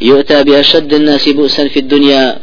يؤتى 0.00 0.44
بأشد 0.44 0.94
الناس 0.94 1.28
بؤسا 1.28 1.68
في 1.68 1.78
الدنيا. 1.78 2.38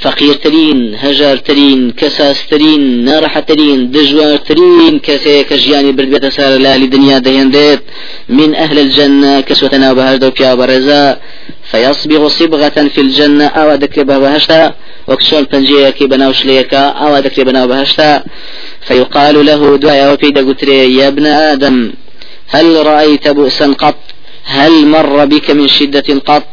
فقيرترين 0.00 0.94
هجارترين 0.94 1.90
كساسترين 1.90 3.04
نارحترين 3.04 3.90
دجوارترين 3.90 4.98
كسي 4.98 5.44
كجياني 5.44 5.92
برد 5.92 6.28
سار 6.28 6.58
لأهل 6.58 6.82
الدنيا 6.82 7.18
دهندت 7.18 7.82
من 8.28 8.54
أهل 8.54 8.78
الجنة 8.78 9.40
كسوتنا 9.40 9.92
بهجد 9.92 10.24
وكيا 10.24 10.54
برزا. 10.54 11.18
فيصبغ 11.70 12.28
صبغة 12.28 12.68
في 12.94 13.00
الجنة 13.00 13.46
أو 13.46 13.74
ذكر 13.74 14.02
بهشتا 14.02 14.74
وكسول 15.08 15.44
بنجيه 15.44 15.90
كي 15.90 16.06
بناوش 16.06 16.44
ليكا 16.44 16.78
أو 16.78 17.16
ذكر 17.16 17.44
بناو 17.44 17.66
بهشتا 17.66 18.22
فيقال 18.80 19.46
له 19.46 19.76
دعاء 19.76 20.14
وفي 20.14 20.30
دقتري 20.30 20.96
يا 20.96 21.08
ابن 21.08 21.26
آدم 21.26 21.92
هل 22.48 22.86
رأيت 22.86 23.28
بؤسا 23.28 23.66
قط؟ 23.72 24.07
هل 24.48 24.86
مر 24.86 25.24
بك 25.24 25.50
من 25.50 25.68
شدة 25.68 26.08
قط؟ 26.26 26.44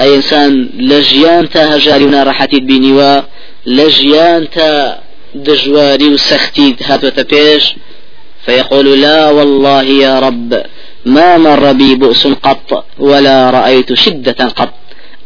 أي 0.00 0.16
إنسان 0.16 0.68
لجيان 0.78 1.48
تا 1.48 1.76
هجاري 1.76 2.04
ونارحتي 2.04 2.60
بينيوا 2.60 3.20
لجيان 3.66 4.50
تا 4.50 4.98
دجواري 5.34 6.08
وسختي 6.08 6.76
هاتو 6.88 7.08
تبيش 7.08 7.64
فيقول 8.44 9.00
لا 9.00 9.30
والله 9.30 9.82
يا 9.82 10.20
رب 10.20 10.62
ما 11.06 11.36
مر 11.38 11.72
بي 11.72 11.94
بؤس 11.94 12.26
قط 12.26 12.84
ولا 12.98 13.50
رأيت 13.50 13.94
شدة 13.94 14.40
قط. 14.58 14.74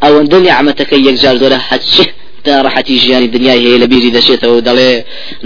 أو 0.04 0.20
أن 0.20 0.42
نعمتك 0.42 0.92
يكجار 0.92 1.36
دولا 1.36 1.58
حتشه 1.58 2.06
تا 2.44 2.62
ڕحەتی 2.66 2.96
ژیانی 3.02 3.28
دنیای 3.28 3.60
هەیە 3.64 3.82
لە 3.82 3.86
بیری 3.92 4.10
دەچێتەوە 4.16 4.58
دەڵێ 4.68 4.92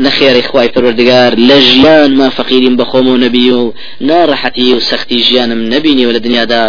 نەخێری 0.04 0.42
خی 0.48 0.68
پەروەردگار 0.74 1.32
لە 1.48 1.58
ژیان 1.68 2.10
ما 2.20 2.28
فەقیریم 2.30 2.76
بەخۆم 2.80 3.06
و 3.08 3.16
نەبی 3.24 3.50
و 3.50 3.74
ناڕەحەتی 4.08 4.74
و 4.74 4.80
سەختی 4.80 5.22
ژیانم 5.26 5.60
نبینی 5.74 6.06
و 6.06 6.12
لە 6.16 6.20
دنیادا. 6.26 6.64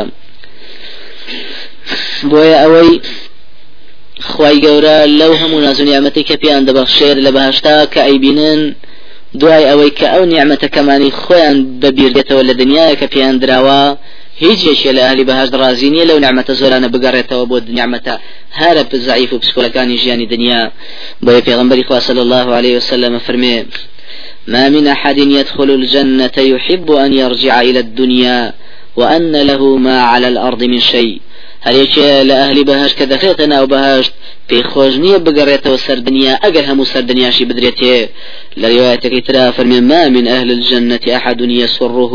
بۆیە 2.29 2.57
ئەوەی 2.63 2.91
خی 4.31 4.55
گەورە 4.65 4.97
لەو 5.19 5.33
هەموو 5.41 5.63
نازونیامەتی 5.67 6.23
کە 6.29 6.35
پێیان 6.41 6.63
دەبەخشێر 6.67 7.17
لە 7.25 7.31
بەهشتا 7.35 7.75
کە 7.93 8.01
ئەیبینن 8.07 8.61
دوای 9.39 9.63
ئەوەی 9.69 9.91
کە 9.99 10.07
ئەو 10.13 10.23
نیعممەتەکەمانی 10.31 11.15
خۆیان 11.21 11.57
بەبیردێتەوە 11.81 12.43
لە 12.49 12.53
دنیاە 12.61 12.93
کە 12.99 13.07
پێیان 13.13 13.35
درراوە 13.41 13.81
هیچ 14.43 14.59
یەکێ 14.71 14.91
لە 14.97 15.01
ئەهلی 15.05 15.25
بەهاش 15.29 15.49
ڕازی 15.61 15.89
نیە 15.95 16.05
لەو 16.09 16.19
نعممەتە 16.25 16.53
زۆرانە 16.61 16.87
بگەڕێتەوە 16.93 17.45
بۆ 17.49 17.57
نیعممەتە 17.77 18.13
هەرە 18.59 18.83
بزعیف 18.91 19.31
و 19.33 19.39
پسکۆلەکانی 19.43 19.97
ژیانی 20.03 20.27
دنیا. 20.33 20.63
بۆ 21.25 21.31
پێغمبەری 21.47 21.83
خوا 21.87 21.99
صلی 22.07 22.21
الله 22.25 22.47
عليه 22.57 22.73
وسلم 22.77 23.13
فرمێ 23.27 23.57
ما 24.53 24.69
من 24.69 24.87
أحد 24.87 25.17
يدخل 25.17 25.69
الجنة 25.79 26.37
يحب 26.37 26.91
أن 26.91 27.13
يرجع 27.13 27.61
إلى 27.61 27.79
الدنيا 27.79 28.53
وأن 28.99 29.35
له 29.49 29.61
ما 29.77 29.97
على 30.01 30.27
الأرض 30.27 30.63
من 30.63 30.79
شيء. 30.79 31.19
هەرێکێ 31.67 32.11
لە 32.29 32.35
ئەهلی 32.41 32.63
بەهش 32.69 32.91
کە 32.97 33.05
دەخێتە 33.13 33.45
ناو 33.53 33.65
بەهشت 33.73 34.13
پێی 34.49 34.63
خۆش 34.71 34.93
نییە 35.03 35.19
بگەڕێتەوە 35.25 35.77
سەردنیا 35.85 36.33
ئەگەر 36.43 36.65
هەموو 36.69 36.89
سەردنیاشی 36.93 37.47
بدرێتێ. 37.49 37.97
لە 38.61 38.67
روايتك 38.73 39.13
ترى 39.27 39.43
فرمي 39.55 39.79
ما 39.91 40.01
من 40.15 40.25
أهل 40.35 40.49
الجنة 40.57 41.05
أحد 41.17 41.39
يسره 41.63 42.13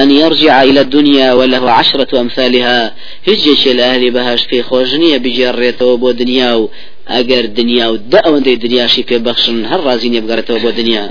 أن 0.00 0.08
يرجع 0.22 0.54
إلى 0.68 0.80
الدنيا 0.86 1.28
وله 1.38 1.64
عشرة 1.78 2.12
أمثالها. 2.24 2.80
هجيش 3.28 3.62
الأهل 3.74 4.02
بهاش 4.16 4.42
في 4.50 4.58
خوجنية 4.68 5.16
بجريته 5.24 5.88
بو 6.02 6.10
دنيا 6.10 6.68
أجر 7.08 7.44
دنيا 7.60 7.86
ودأون 7.92 8.42
دي 8.46 8.56
دنيا 8.56 8.86
شي 8.86 9.02
في 9.08 9.18
بخشن 9.18 9.64
هر 9.70 9.80
رازين 9.88 10.14
يبقرته 10.14 10.58
بو 10.58 10.70
دنيا 10.70 11.04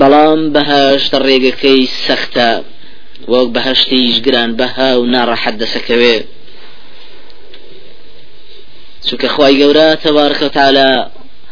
بەڵام 0.00 0.40
بەهاش 0.54 1.02
ڕێگەکەی 1.26 1.82
سەختە. 2.04 2.50
وەک 3.32 3.48
بەهشتیش 3.56 4.16
گران 4.26 4.50
بەها 4.60 4.90
و 5.00 5.04
ناڕەحەت 5.14 5.54
دەسەکەوێ 5.62 6.16
چونکە 9.06 9.28
خی 9.34 9.54
گەورە 9.60 9.88
تەبارکە 10.04 10.48
تاالە 10.56 10.88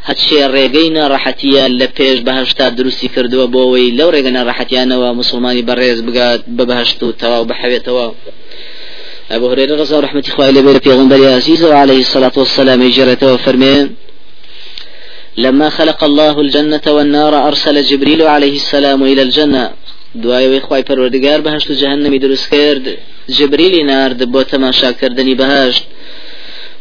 هەچێ 0.09 0.43
ڕێگەی 0.55 0.89
ناڕەحەتیە 0.97 1.65
لە 1.81 1.87
پێش 1.97 2.19
بەهشتا 2.27 2.67
دروستی 2.79 3.09
کردووە 3.15 3.47
بۆەوەی 3.55 3.95
لەو 3.99 4.09
ڕێگە 4.15 4.33
ناڕەحەتیانەوە 4.37 5.09
مسلمانی 5.21 5.67
بەڕێز 5.69 6.01
بگات 6.07 6.41
بە 6.57 6.65
بەهشت 6.71 7.01
و 7.03 7.13
تەواو 7.21 7.49
بەحەوێتەوە 7.51 8.07
أبو 9.31 9.47
هريرة 9.53 9.75
رضي 9.75 9.95
الله 9.95 10.07
رحمة 10.07 10.25
الله 10.33 10.45
عليه 10.47 10.79
في 10.79 10.91
غنبر 10.93 11.21
عزيز 11.37 11.65
وعليه 11.65 12.01
الصلاة 12.01 12.33
والسلام 12.37 12.83
يجرته 12.83 13.37
فرمين 13.37 13.87
لما 15.37 15.69
خلق 15.71 16.05
الله 16.05 16.41
الجنة 16.41 16.81
والنار 16.87 17.49
أرسل 17.49 17.83
جبريل 17.83 18.23
عليه 18.23 18.57
السلام 18.57 19.03
إلى 19.03 19.23
الجنة. 19.23 19.71
دوایەوەی 20.23 20.63
خی 20.67 20.83
پەروەردگار 20.89 21.41
بەهشت 21.47 21.71
و 21.71 21.75
جەهنەمی 21.83 22.21
دروست 22.25 22.51
کرد. 22.51 22.85
جبریلی 23.37 23.83
نارد 23.83 24.21
بۆ 24.33 24.43
تەماشاکردنی 24.53 25.35
بەهشت. 25.41 25.85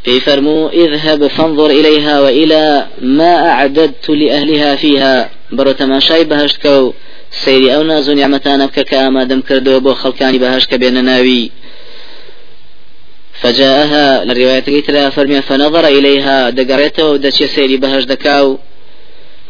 في 0.05 0.19
فرمو 0.19 0.69
اذهب 0.69 1.27
فانظر 1.27 1.69
إليها 1.69 2.21
وإلى 2.21 2.87
ما 3.01 3.33
أعددت 3.49 4.09
لأهلها 4.09 4.75
فيها. 4.75 5.29
برو 5.51 5.71
تماشاي 5.71 6.23
بهشت 6.23 6.57
كو 6.61 6.93
سيري 7.31 7.75
أو 7.75 7.83
نازو 7.83 8.13
نعمتان 8.13 8.65
بك 8.65 8.79
كاما 8.79 9.23
دم 9.23 9.41
كردو 9.41 9.79
بو 9.79 9.93
خلقاني 9.93 10.37
بهشت 10.37 10.69
كبين 10.71 11.05
ناوي 11.05 11.51
فجاءها 13.41 14.25
للرواية 14.25 14.81
ترى 14.87 15.11
فرمي 15.11 15.41
فنظر 15.41 15.87
إليها. 15.87 16.49
دقريته 16.49 17.11
ودشي 17.11 17.47
سيري 17.47 17.77
بهشت 17.77 18.07
دكاو 18.07 18.57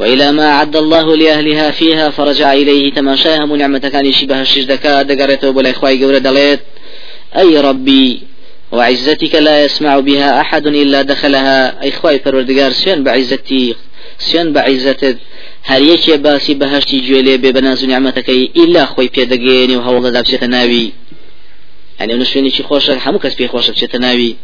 وإلى 0.00 0.32
ما 0.32 0.46
أعد 0.50 0.76
الله 0.76 1.16
لأهلها 1.16 1.70
فيها 1.70 2.10
فرجع 2.10 2.52
إليه 2.52 2.92
تماشاها 2.92 3.46
نعمة 3.46 3.78
كان 3.78 4.06
يشبه 4.06 4.40
الشجدكا 4.40 5.02
دقرته 5.02 5.50
بلا 5.50 5.70
إخوائي 5.70 6.04
قولة 6.04 6.18
دليت. 6.18 6.60
أي 7.36 7.60
ربي 7.60 8.22
وعزتك 8.72 9.34
لا 9.34 9.64
يسمع 9.64 9.98
بها 9.98 10.40
أحد 10.40 10.66
إلا 10.66 11.02
دخلها. 11.02 11.82
أي 11.82 11.88
إخوائي 11.88 12.18
پروردگار 12.18 12.72
سيان 12.72 13.04
بعزتي 13.04 13.74
سيان 14.18 14.52
بعزتت 14.52 15.18
هر 15.70 15.82
یەکێ 15.82 16.16
باسی 16.16 16.54
بەهشتی 16.54 16.98
گوێلێ 17.06 17.36
بێ 17.42 17.50
بەناز 17.56 17.82
و 17.82 17.86
نیعممەتەکەی 17.90 18.50
ئیلا 18.58 18.84
خۆی 18.92 19.10
پێدەگەێنی 19.14 19.76
و 19.76 19.84
هەوڵدەدا 19.86 20.20
بچێتە 20.24 20.48
ناوی 20.56 20.92
يعني 22.00 22.12
أنه 22.14 22.24
شويني 22.24 22.50
خوشة 22.50 22.98
حمو 22.98 23.18
كس 23.18 23.34
بي 23.34 23.48
خوشة 23.48 23.72
بچێتە 23.72 23.94
ناوی 23.94 24.36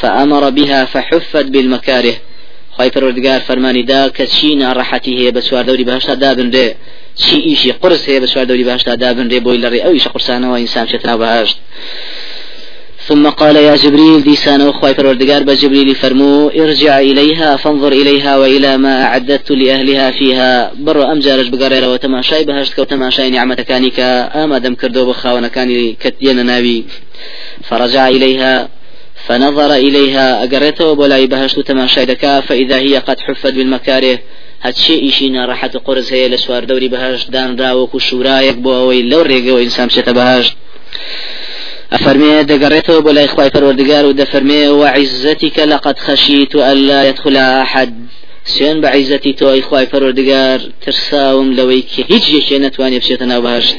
فأمر 0.00 0.50
بها 0.50 0.84
فحفت 0.84 1.46
بالمكاره 1.46 2.14
خی 2.76 2.90
پەروەردگار 2.94 3.40
فەرمانی 3.48 3.84
دا 3.92 4.02
کە 4.16 4.24
چی 4.34 4.48
ناڕەحەتی 4.62 5.12
هەیە 5.18 5.32
بە 5.36 5.40
سوار 5.46 5.64
دەوری 5.68 5.84
بەهشتا 5.90 6.14
دابنرێ 6.24 6.68
چی 7.20 7.36
ئیشی 7.48 7.72
قرس 7.82 8.02
هەیە 8.08 8.20
بە 8.22 8.28
سوار 8.32 8.46
دەوری 8.50 8.64
بەهشتا 8.68 8.94
دابنرێ 9.02 9.38
بۆی 9.46 9.58
لەڕێ 9.64 9.80
ئەویش 9.84 10.06
قرسانەوە 10.14 10.56
ئینسان 10.62 10.86
چێتنا 10.90 11.14
بەهشت 11.22 11.56
ثم 13.08 13.30
قال 13.30 13.56
يا 13.56 13.76
جبريل 13.76 14.22
ديسان 14.22 14.60
أخوي 14.60 14.94
فروردقار 14.94 15.42
بجبريل 15.42 15.94
فرمو 15.94 16.48
ارجع 16.48 16.98
إليها 16.98 17.56
فانظر 17.56 17.92
إليها 17.92 18.36
وإلى 18.36 18.76
ما 18.76 19.02
أعددت 19.02 19.50
لأهلها 19.50 20.10
فيها 20.10 20.72
بر 20.78 21.12
أم 21.12 21.18
جارج 21.18 21.48
بقريرة 21.48 21.92
وتماشاي 21.92 22.44
بهشت 22.44 22.78
وتماشاي 22.78 23.30
نعمة 23.30 23.54
كانك 23.54 24.00
آما 24.42 24.58
دم 24.58 24.74
كردو 24.74 25.06
بخاونا 25.06 25.48
كان 25.48 25.94
كتين 26.00 26.46
ناوي 26.46 26.84
فرجع 27.68 28.08
إليها 28.08 28.68
فنظر 29.26 29.74
إليها 29.74 30.44
أقرته 30.44 30.92
بولاي 30.94 31.26
بهشت 31.26 31.60
تماشاي 31.60 32.06
دكا 32.06 32.40
فإذا 32.40 32.78
هي 32.78 32.98
قد 32.98 33.20
حفت 33.20 33.52
بالمكاره 33.52 34.18
هەچێ 34.66 34.96
ئیشی 35.04 35.28
ناڕەحەت 35.36 35.74
قرس 35.86 36.08
هەیە 36.14 36.28
لە 36.32 36.38
سوار 36.44 36.64
دەوری 36.70 36.88
بەهشت 36.94 37.26
دانراوەکو 37.34 37.98
شورایەک 38.08 38.56
بۆ 38.64 38.70
ئەوەی 38.78 39.02
لەو 39.10 39.22
ڕێگەەوە 39.30 39.60
ئینسان 39.62 39.88
بچێتە 39.88 40.12
بەهشت 40.18 40.54
أفرمي 41.96 42.44
دقرته 42.44 43.00
بلا 43.00 43.24
إخوة 43.24 43.48
پروردگار 43.48 44.04
ودفرمي 44.04 44.68
وعزتك 44.68 45.58
لقد 45.58 45.98
خشيت 45.98 46.54
ألا 46.56 47.08
يدخل 47.08 47.36
أحد. 47.36 47.94
سيان 48.44 48.80
بعزتي 48.80 49.32
تو 49.32 49.58
إخوة 49.58 49.84
پروردگار 49.84 50.60
ترساوم 50.82 51.52
لويك. 51.52 51.92
هيج 52.10 52.30
يشي 52.30 52.58
نتواني 52.58 52.98
بشيتنا 52.98 53.38
بهشت. 53.38 53.76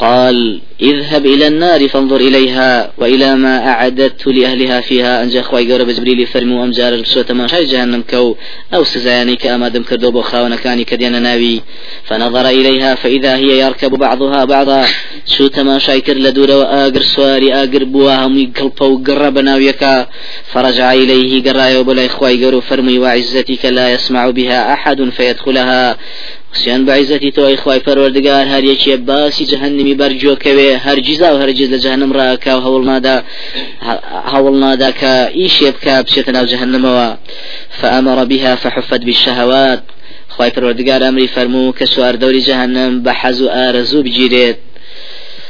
قال 0.00 0.60
اذهب 0.82 1.26
إلى 1.26 1.46
النار 1.46 1.88
فانظر 1.88 2.16
إليها 2.16 2.92
وإلى 2.98 3.34
ما 3.34 3.68
أعددت 3.68 4.26
لأهلها 4.26 4.80
فيها. 4.80 5.22
أنجا 5.22 5.42
خواي 5.42 5.72
قورة 5.72 5.82
بجبريل 5.82 6.26
فرمو 6.26 6.64
أم 6.64 6.70
جار 6.70 7.00
بسوة 7.00 7.26
ما 7.30 7.46
شاي 7.46 7.64
جهنم 7.64 8.02
كو 8.10 8.36
أو 8.74 8.84
سزياني 8.84 9.36
كأما 9.36 9.68
دم 9.68 9.82
كردو 9.82 10.10
بخاونا 10.10 10.56
كاني 10.56 10.84
كدينا 10.84 11.18
ناوي. 11.18 11.60
فنظر 12.04 12.48
إليها 12.48 12.94
فإذا 12.94 13.36
هي 13.36 13.60
يركب 13.60 13.90
بعضها 13.90 14.44
بعضا 14.44 14.86
شو 15.26 15.46
تماشاي 15.46 16.00
كر 16.00 16.16
لدورة 16.16 16.58
وآقر 16.58 17.02
سواري 17.02 17.54
آقر 17.54 17.84
بواهم 17.84 18.38
يقلب 18.38 18.82
وقرب 18.82 19.38
ناويكا 19.38 20.06
فرجع 20.52 20.92
إليه 20.92 21.42
قرايا 21.42 21.78
وبلا 21.78 22.06
إخواي 22.06 22.44
قورو 22.44 22.60
فرمي 22.60 22.98
وعزتك 22.98 23.64
لا 23.64 23.92
يسمع 23.94 24.30
بها 24.30 24.72
أحد 24.72 25.10
فيدخلها. 25.16 25.96
سیان 26.52 26.84
بعزتی 26.84 27.30
تو 27.30 27.42
اخوای 27.42 27.78
پروردگار 27.78 28.44
هر 28.44 28.64
یکی 28.64 28.96
باسی 28.96 29.44
جهنمی 29.46 29.94
برجو 29.94 30.34
کوي 30.34 30.72
هرگیز 30.72 31.22
أو 31.22 31.36
هرگیز 31.36 31.70
لجهنم 31.72 32.12
را 32.12 32.36
کا 32.36 32.60
هول 32.60 32.84
نادا 32.84 33.22
هول 34.24 34.60
نادا 34.60 34.90
کا 34.90 35.28
إيش 35.34 35.62
يبكى 35.62 36.02
بشتنا 36.02 36.44
جهنم 36.44 36.84
و 36.84 37.14
فامر 37.70 38.24
بها 38.24 38.56
فحفت 38.56 39.04
بالشهوات. 39.04 39.82
خوای 40.28 40.50
پروردگار 40.50 41.04
امری 41.04 41.26
فرمو 41.26 41.72
که 41.72 41.86
سوار 41.86 42.12
دوری 42.12 42.40
جهنم 42.40 43.02
بحز 43.02 43.42
و 43.42 43.48
آرزو 43.48 44.02
بگیرید 44.02 44.56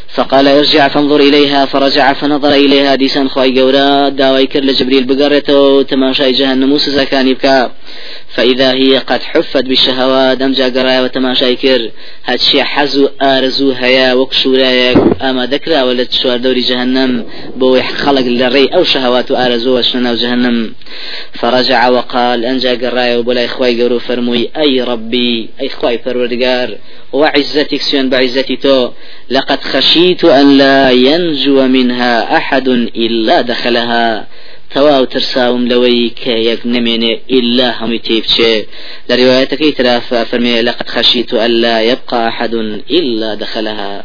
فقال 0.08 0.48
ارجع 0.48 0.88
فانظر 0.88 1.20
إليها 1.20 1.66
فرجع 1.66 2.12
فنظر 2.12 2.52
إليها 2.52 2.94
ديسان 2.94 3.28
خواي 3.28 3.60
قورا 3.60 4.08
داوي 4.08 4.46
كر 4.46 4.60
لجبريل 4.60 5.04
بقرته 5.04 5.82
تماشاي 5.82 6.32
جهنم 6.32 6.68
موسى 6.68 7.04
كان 7.04 7.28
يبكى 7.28 7.70
فإذا 8.28 8.72
هي 8.72 8.98
قد 8.98 9.22
حفت 9.22 9.64
بالشهوات 9.64 10.42
أم 10.42 10.52
جاقرايا 10.52 11.00
وتماشاي 11.00 11.56
كر 11.56 11.90
هاتشي 12.26 12.62
حزو 12.62 13.08
آرزو 13.22 13.72
هيا 13.72 14.12
وكشورايا 14.14 14.94
أما 15.22 15.46
ذكرى 15.46 15.82
ولا 15.82 16.04
تشوار 16.04 16.36
دوري 16.36 16.60
جهنم 16.60 17.24
بو 17.56 17.80
خلق 17.80 18.20
للري 18.20 18.66
أو 18.66 18.84
شهوات 18.84 19.30
آرزو 19.30 19.78
وشننا 19.78 20.14
جهنم. 20.14 20.74
فرجع 21.32 21.88
وقال 21.88 22.44
أن 22.44 22.58
جاقرايا 22.58 23.16
وبلا 23.16 23.44
إخواي 23.44 23.82
قورو 23.82 23.98
فرموي 23.98 24.50
أي 24.56 24.82
ربي 24.82 25.48
أي 25.60 25.66
إخواي 25.66 25.98
فروردقار 25.98 26.78
وعزتك 27.12 27.80
سيان 27.80 28.10
بعزتي 28.10 28.56
تو 28.56 28.90
لقد 29.30 29.60
خشيت 29.60 30.24
أن 30.24 30.58
لا 30.58 30.90
ينجو 30.90 31.66
منها 31.66 32.36
أحد 32.36 32.68
إلا 32.68 33.40
دخلها. 33.40 34.26
تواو 34.74 35.04
ترساوم 35.04 35.68
لوي 35.68 36.08
كيك 36.08 36.66
نميني 36.66 37.20
إلا 37.30 37.84
هم 37.84 37.96
تيبشي 37.96 38.66
لروايتك 39.08 39.76
تراف 39.78 40.14
فرمي 40.14 40.62
لقد 40.62 40.88
خشيت 40.88 41.34
أن 41.34 41.50
لا 41.50 41.82
يبقى 41.82 42.28
أحد 42.28 42.54
إلا 42.90 43.34
دخلها. 43.34 44.04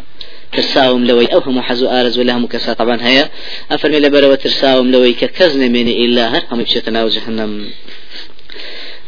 ترساوم 0.51 1.06
لوي 1.06 1.25
أو 1.25 1.39
هم 1.39 1.62
حزو 1.62 1.88
آرز 1.88 2.19
ولا 2.19 2.38
هم 2.38 2.47
كسا 2.47 2.73
طبعا 2.73 2.97
هيا 3.01 3.29
أفرمي 3.71 4.00
لبرو 4.00 4.35
ترساوم 4.35 4.91
لوي 4.91 5.13
ككزن 5.13 5.71
من 5.71 5.88
إلا 5.88 6.38
هر 6.38 6.44
هم 6.51 6.63
بشتنا 6.63 7.09
جهنم. 7.09 7.69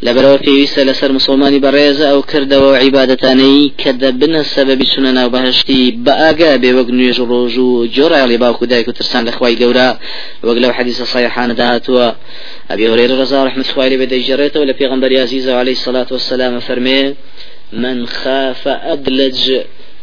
لبرو 0.02 0.38
پێویستە 0.38 0.82
لەسەر 0.90 1.12
مسلمانی 1.18 1.60
بەڕێزە 1.66 2.06
ئەو 2.12 2.22
کردەوە 2.32 2.72
عیباەتانەی 2.84 3.72
کە 3.82 3.92
دەبنە 4.02 4.42
سەبەبی 4.54 4.88
چونە 4.92 5.12
ناو 5.18 5.30
بەهشتی 5.36 5.84
بە 6.06 6.14
ئاگا 6.22 6.52
بێ 6.62 6.72
وەک 6.78 6.90
نوێژ 6.98 7.18
ڕۆژ 7.32 7.56
و 7.58 7.88
جۆرایڵی 7.96 8.38
باوکو 8.44 8.66
دایک 8.72 8.90
ترسان 8.98 9.24
لەخوای 9.28 9.58
گەورە 9.62 9.90
وەک 10.48 10.58
لەو 10.64 10.72
حەدیثە 10.78 11.06
صحیحانە 11.14 11.54
داهاتوە 11.60 12.06
رضي 12.72 12.86
الله 12.88 13.50
عنه 13.56 13.64
خوالي 13.64 13.98
بدي 13.98 14.20
جريته 14.30 14.60
ولا 14.60 14.74
بيغمبر 14.80 15.12
عزيز 15.24 15.50
عليه 15.50 15.76
الصلاة 15.80 16.10
والسلام 16.12 16.60
فرمي 16.60 17.14
من 17.74 18.08
خاف 18.08 18.68
أدلج 18.68 19.42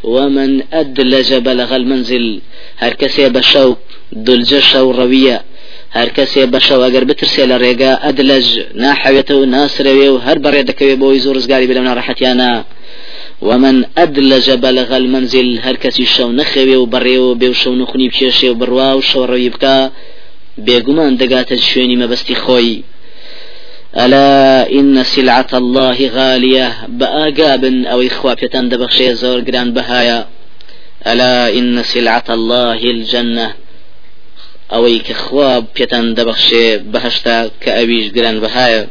ومن 0.03 0.51
أدلج 0.73 1.33
بلغ 1.33 1.75
المنزل. 1.75 2.41
هر 2.77 2.93
بشوك 3.35 3.77
دلج 4.11 4.59
شو 4.59 4.91
روية 4.91 5.41
هەر 5.97 6.09
کەسێ 6.17 6.43
بەشەو 6.53 6.81
ئەگەر 6.85 7.03
بترسێ 7.09 7.43
لە 7.51 7.57
ڕێگا 7.63 7.91
ئەدلەج 8.05 8.47
ناحەوێتە 8.83 9.33
و 9.37 9.45
ناسرەوێ 9.55 10.09
و 10.11 10.21
هەر 10.25 10.37
بەڕێ 10.43 10.61
دەکەوێت 10.69 10.99
بۆی 11.01 11.21
زۆر 11.25 11.35
ڕزگاری 11.37 11.67
بلەو 11.69 11.87
ناڕەحەتیانە 11.89 12.51
ومن 13.41 13.85
أدلج 13.97 14.51
بلغ 14.51 14.89
المنزل 15.01 15.59
هر 15.65 15.75
كسي 15.75 16.05
شو 16.05 16.31
نخوي 16.31 16.75
وبريو 16.75 17.33
بيو 17.33 17.53
شو 17.53 17.75
نخني 17.75 18.07
بشيشي 18.09 18.49
وبروا 18.49 18.93
وشو 18.93 19.25
روي 19.25 19.49
بكا 19.49 19.91
بيقومان 20.57 21.17
دقات 21.17 21.51
الشويني 21.51 21.95
مبستي 21.95 22.35
خوي 22.35 22.83
ألا 23.97 24.71
إن 24.79 25.03
سلعة 25.03 25.51
الله 25.53 25.97
غالية 26.17 26.67
بآقاب 26.87 27.63
أو 27.65 28.01
إخوة 28.01 28.33
دبخشي 28.71 29.15
زور 29.15 29.39
قران 29.47 29.73
بهايا 29.73 30.27
ألا 31.07 31.57
إن 31.59 31.83
سلعة 31.83 32.27
الله 32.29 32.79
الجنة. 32.95 33.64
ئەوەی 34.73 34.99
کە 35.07 35.13
خوا 35.23 35.51
پێتان 35.75 36.05
دەبەخشێ 36.17 36.67
بەهشتا 36.93 37.37
کە 37.61 37.71
ئەویش 37.77 38.07
گران 38.15 38.37
بەهایە 38.43 38.83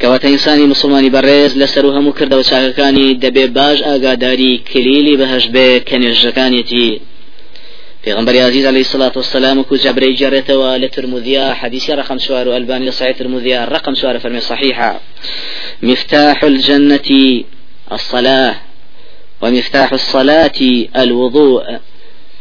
کەواتە 0.00 0.26
ئینسانی 0.32 0.66
مسلمانی 0.72 1.10
بەڕێز 1.16 1.52
لەسەر 1.60 1.84
و 1.84 1.94
هەموو 1.96 2.16
کردەوە 2.18 2.44
چاکەکانی 2.50 3.18
دەبێ 3.24 3.44
باش 3.56 3.78
ئاگاداری 3.88 4.52
کلیلی 4.70 5.14
بەهش 5.20 5.44
بێ 5.54 5.68
کە 5.88 5.96
نێژەکانێتی 6.02 6.90
پیغمبر 8.04 8.34
عزیز 8.48 8.64
علیه 8.66 8.84
الصلاة 8.86 9.12
والسلام 9.16 9.62
كو 9.62 9.76
جبري 9.76 10.14
جرته 10.14 10.76
لترمذيا 10.76 11.54
حديث 11.60 11.90
رقم 11.90 12.18
شوار 12.18 12.48
والباني 12.48 12.88
لصحيح 12.88 13.16
ترمذيا 13.18 13.64
رقم 13.64 13.94
شوار 13.94 14.18
فرمي 14.18 14.40
صحيحة 14.40 15.00
مفتاح 15.82 16.44
الجنة 16.44 17.10
الصلاة 17.92 18.54
ومفتاح 19.42 19.92
الصلاة 19.92 20.60
الوضوء. 20.96 21.64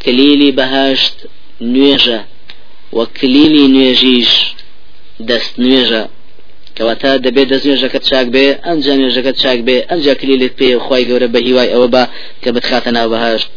كليلي 0.05 0.51
بهشت 0.51 1.17
نوێژە 1.73 2.19
وە 2.95 3.05
کلیلی 3.17 3.65
نوێژیش 3.75 4.31
دەست 5.29 5.53
نوێژە. 5.63 6.03
کەواتە 6.77 7.11
دەبێت 7.25 7.47
دەست 7.51 7.65
نوێژەکەت 7.67 8.03
چاک 8.09 8.27
بێ 8.35 8.45
ئەنج 8.65 8.85
نوێژەکەت 8.99 9.35
چاک 9.43 9.59
بێ 9.67 9.77
ئەنج 9.89 10.05
کلیلت 10.21 10.53
پێ 10.59 10.69
خی 10.85 11.03
گەورە 11.09 11.27
بە 11.33 11.39
هیوای 11.47 11.69
ئەوە 11.73 11.87
بە 11.93 12.03
کە 12.43 12.49
بتخاتە 12.55 12.91
ناو 12.97 13.07
بەهشت 13.13 13.49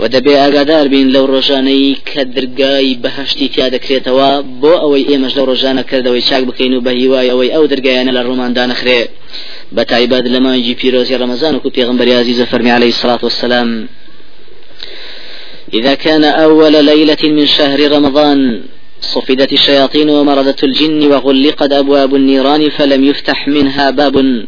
و 0.00 0.04
دەبێ 0.14 0.34
ئاگادار 0.42 0.86
بین 0.92 1.08
لەو 1.14 1.24
ڕۆژانەی 1.32 1.88
کە 2.10 2.22
دەرگای 2.34 2.98
بەهشتی 3.04 3.48
تیا 3.54 3.68
دەکرێتەوە 3.74 4.30
بۆ 4.62 4.72
ئەوەی 4.82 5.04
ئێمەش 5.10 5.32
لەو 5.36 5.46
ڕۆژانە 5.50 5.82
کردەوەی 5.90 6.26
چاک 6.28 6.42
بکەین 6.48 6.72
و 6.74 6.84
بە 6.86 6.92
هیوای 7.00 7.30
ئەوەی 7.32 7.52
ئەو 7.54 7.64
دەرگایانە 7.72 8.12
لە 8.16 8.22
ڕۆماندا 8.26 8.64
نەخرێ. 8.72 9.00
بە 9.76 9.82
تایبەت 9.90 10.24
لە 10.34 10.40
مانجی 10.44 10.74
پیرۆزی 10.80 11.18
ڕەمەزان 11.20 11.54
و 11.54 11.70
پێغمبەر 11.76 12.08
عزیزە 12.20 12.44
فەرمی 12.50 12.72
عليه 12.78 12.92
الصلاة 12.94 13.22
والسلام 13.26 13.68
إذا 15.74 15.94
كان 15.94 16.24
أول 16.24 16.84
ليلة 16.84 17.22
من 17.24 17.46
شهر 17.46 17.92
رمضان 17.92 18.62
صفدت 19.00 19.52
الشياطين 19.52 20.08
ومردت 20.10 20.64
الجن 20.64 21.12
وغلقت 21.12 21.72
أبواب 21.72 22.14
النيران 22.14 22.70
فلم 22.70 23.04
يفتح 23.04 23.48
منها 23.48 23.90
باب. 23.90 24.46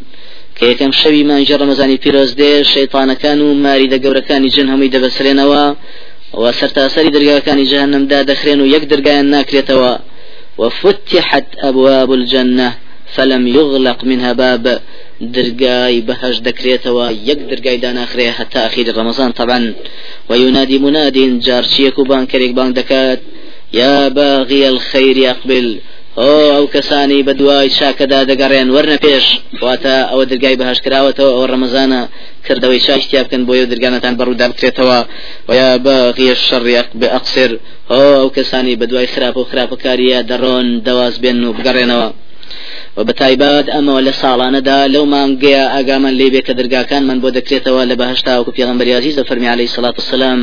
كيكم 0.61 0.93
شوي 0.93 1.25
ما 1.25 1.43
جر 1.43 1.65
مزاني 1.65 1.97
بيروز 1.97 2.33
دي 2.33 2.65
شيطان 2.65 3.13
كانوا 3.13 3.55
ماري 3.55 3.87
دا 3.87 4.21
كان 4.21 4.47
جن 4.47 4.69
همي 4.69 4.89
دبسرينوا 4.89 5.75
وسرتا 6.33 6.89
سري 6.89 7.09
درقا 7.09 7.39
كان 7.39 7.65
جهنم 7.65 8.07
دا 8.07 8.23
دخرين 8.23 8.61
ويك 8.61 8.85
درقا 8.85 9.23
ناكريتوا 9.23 9.97
وفتحت 10.59 11.47
أبواب 11.59 12.13
الجنة 12.13 12.69
فلم 13.15 13.43
يغلق 13.49 14.05
منها 14.05 14.33
باب. 14.33 14.65
درگای 15.37 16.01
بەهش 16.09 16.37
دەکرێتەوە 16.47 17.07
یەک 17.29 17.41
درگای 17.51 17.79
داناخرێ 17.85 18.29
هەتا 18.39 18.61
ئەخیر 18.67 18.89
ڕەمەزان. 18.97 19.33
تەبەن 19.39 19.65
و 20.29 20.33
یونادی 20.43 20.79
منادین 20.79 21.33
جارچیەک 21.47 21.97
و 21.99 22.05
بانکەرێک 22.11 22.53
بانگ 22.59 22.73
دەکات. 22.81 23.21
یا 23.73 24.11
باغی 24.11 24.65
الخەیر 24.73 25.17
یقبل 25.29 25.69
ئۆ 26.21 26.33
ئەو 26.55 26.67
کەسانی 26.75 27.25
بە 27.27 27.33
دوای 27.41 27.71
شاکەدا 27.79 28.21
دەگەڕێن 28.31 28.69
وەرنە 28.75 28.99
پێش. 29.05 29.27
واتە 29.63 29.97
ئەوە 30.11 30.25
درگای 30.31 30.57
بەهش 30.61 30.79
کراوەتەوە 30.85 31.33
ئەو 31.37 31.47
ڕەمەزانە 31.53 32.03
کردەوەی 32.47 32.85
شاشتیا 32.87 33.23
بکەن 33.25 33.43
بۆ 33.47 33.53
یو 33.61 33.67
درگانەتان 33.73 34.15
بەڕوودا 34.19 34.47
بکرێتەوە 34.53 34.99
ویا 35.49 35.71
باغی 35.87 36.35
شەڕیەک 36.47 36.89
بە 37.01 37.07
ئەقسر 37.15 37.51
ئۆ 37.91 38.03
ئەو 38.21 38.29
کەسانی 38.37 38.79
بە 38.81 38.87
دوای 38.91 39.07
خراپ 39.15 39.37
و 39.37 39.49
خراپەکاریە 39.51 40.19
دەڕۆن 40.31 40.67
دەواز 40.87 41.15
بێن 41.23 41.39
و 41.45 41.55
بگەڕێنەوە. 41.57 42.09
و 42.97 43.05
بەتایبات 43.05 43.67
ئەمەوە 43.75 44.01
لە 44.09 44.13
ساڵانەدا 44.23 44.79
لەو 44.95 45.05
مانگەیە 45.15 45.65
ئاگامان 45.75 46.15
لێبێ 46.21 46.41
کە 46.47 46.53
دەرگاکان 46.59 47.03
من 47.09 47.19
بۆ 47.23 47.29
دەکرێتەوە 47.39 47.83
لە 47.91 47.95
بەهشتا 48.01 48.33
وکو 48.37 48.57
پێغمبەریازی 48.59 49.17
زە 49.17 49.23
فەرمی 49.29 49.49
عليهەی 49.55 49.75
سلاات 49.77 49.99
وسلام 49.99 50.41